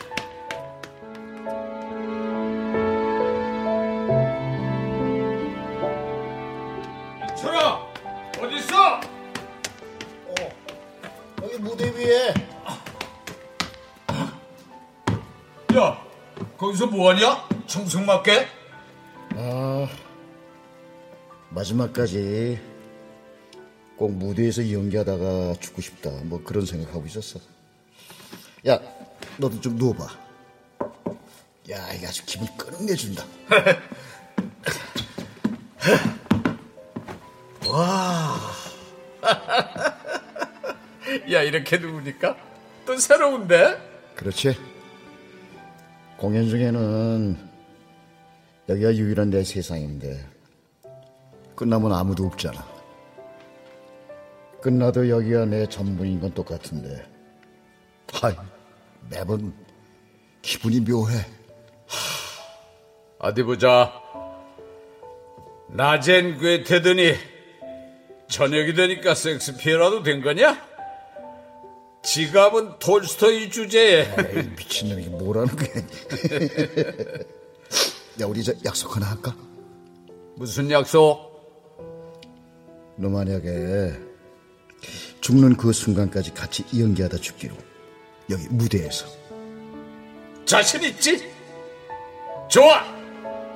거기서 16.74 16.86
뭐하냐? 16.88 17.48
청승 17.66 18.04
맞게? 18.04 18.46
아, 19.36 19.88
마지막까지 21.50 22.60
꼭 23.96 24.12
무대에서 24.12 24.68
연기하다가 24.70 25.54
죽고 25.60 25.80
싶다. 25.80 26.10
뭐 26.24 26.42
그런 26.42 26.66
생각하고 26.66 27.06
있었어. 27.06 27.38
야, 28.66 28.80
너도 29.36 29.60
좀 29.60 29.76
누워봐. 29.76 30.04
야, 31.70 31.92
이게 31.92 32.06
아주 32.06 32.24
기분 32.26 32.48
끝내준다. 32.56 33.24
와. 37.68 38.36
야, 41.30 41.42
이렇게 41.42 41.78
누우니까 41.78 42.36
또 42.84 42.96
새로운데? 42.96 44.12
그렇지. 44.16 44.73
공연 46.24 46.48
중에는 46.48 47.36
여기가 48.70 48.96
유일한 48.96 49.28
내 49.28 49.44
세상인데 49.44 50.26
끝나면 51.54 51.92
아무도 51.92 52.24
없잖아. 52.24 52.66
끝나도 54.62 55.10
여기가 55.10 55.44
내 55.44 55.66
전부인 55.66 56.20
건 56.20 56.32
똑같은데 56.32 57.06
하이, 58.10 58.34
매번 59.10 59.52
기분이 60.40 60.80
묘해. 60.80 61.26
어디 63.18 63.42
보자. 63.42 63.92
낮엔 65.74 66.38
괴테더니 66.38 67.16
저녁이 68.28 68.72
되니까 68.72 69.14
섹스피어라도 69.14 70.02
된 70.02 70.22
거냐? 70.22 70.73
지갑은 72.04 72.78
톨스토이 72.78 73.50
주제에. 73.50 74.02
에이, 74.02 74.50
미친놈이 74.56 75.06
뭐라는 75.08 75.56
거야. 75.56 75.68
야, 78.20 78.26
우리 78.26 78.44
저 78.44 78.52
약속 78.64 78.94
하나 78.94 79.10
할까? 79.10 79.34
무슨 80.36 80.70
약속? 80.70 81.34
너 82.96 83.08
만약에 83.08 83.92
죽는 85.20 85.56
그 85.56 85.72
순간까지 85.72 86.32
같이 86.34 86.64
연기하다 86.78 87.16
죽기로. 87.16 87.56
여기 88.30 88.46
무대에서. 88.48 89.06
자신 90.44 90.84
있지? 90.84 91.28
좋아! 92.48 92.84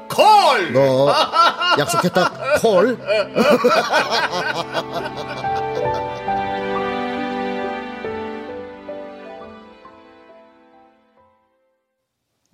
콜! 0.08 0.72
너 0.72 1.08
약속했다, 1.78 2.58
콜? 2.60 2.98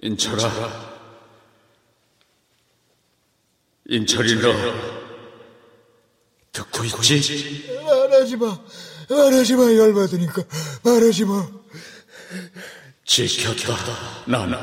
인철아. 0.05 0.95
인철이 3.87 4.35
너 4.37 4.53
듣고 6.53 6.85
있지? 6.85 7.67
말하지 7.83 8.37
마 8.37 8.63
말하지 9.09 9.57
마 9.57 9.63
열받으니까 9.63 10.43
말하지 10.83 11.25
마 11.25 11.51
지켰다. 13.07 14.25
나는 14.27 14.59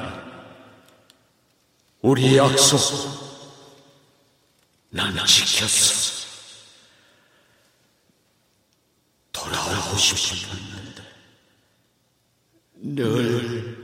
우리 2.02 2.38
약속 2.38 2.80
난 4.92 5.26
지켰어. 5.26 6.22
돌아오고 9.32 9.98
싶었는데 9.98 11.04
늘 12.76 13.81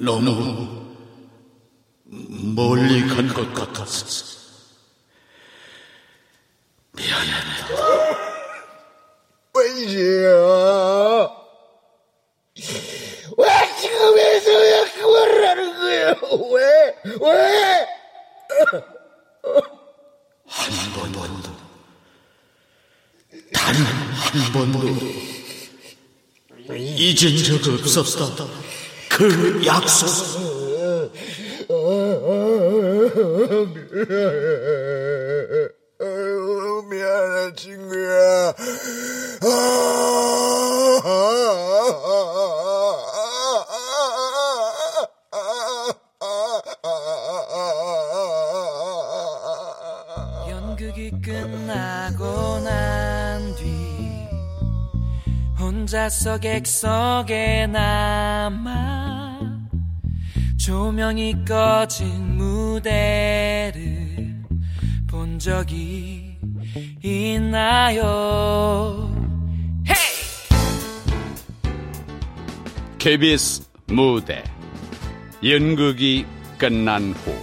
너무 0.00 0.86
멀리 2.04 3.06
간 3.08 3.28
것 3.28 3.52
같았어. 3.52 4.38
미안하다. 6.92 7.68
왠지야 9.54 10.28
왜 13.36 13.46
지금에서야 13.80 14.92
그 14.94 15.00
말을 15.00 15.48
하는 15.48 15.76
거야 15.78 16.14
왜 16.52 16.94
왜? 17.20 17.86
한 20.46 20.92
번도 20.94 21.20
단 23.52 23.74
한 23.74 24.52
번도 24.52 24.78
잊은 26.76 27.36
적 27.62 27.72
없었다. 27.72 28.46
그 29.18 29.66
약속. 29.66 30.08
미안해 36.90 37.54
친구야 37.54 38.54
연극이 50.48 51.10
끝나고 51.22 52.60
난 52.60 53.54
뒤 53.56 53.68
혼자서 55.58 56.38
객석에 56.38 57.66
남아 57.66 59.07
조명이 60.68 61.46
꺼진 61.46 62.36
무대를 62.36 64.44
본 65.10 65.38
적이 65.38 66.36
있나요? 67.02 69.10
KBS 72.98 73.66
무대 73.86 74.44
연극이 75.42 76.26
끝난 76.58 77.12
후 77.12 77.34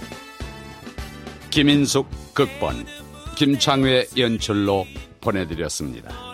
김인숙 1.50 2.06
극본 2.32 2.86
김창회 3.34 4.06
연출로 4.16 4.86
보내드렸습니다. 5.20 6.25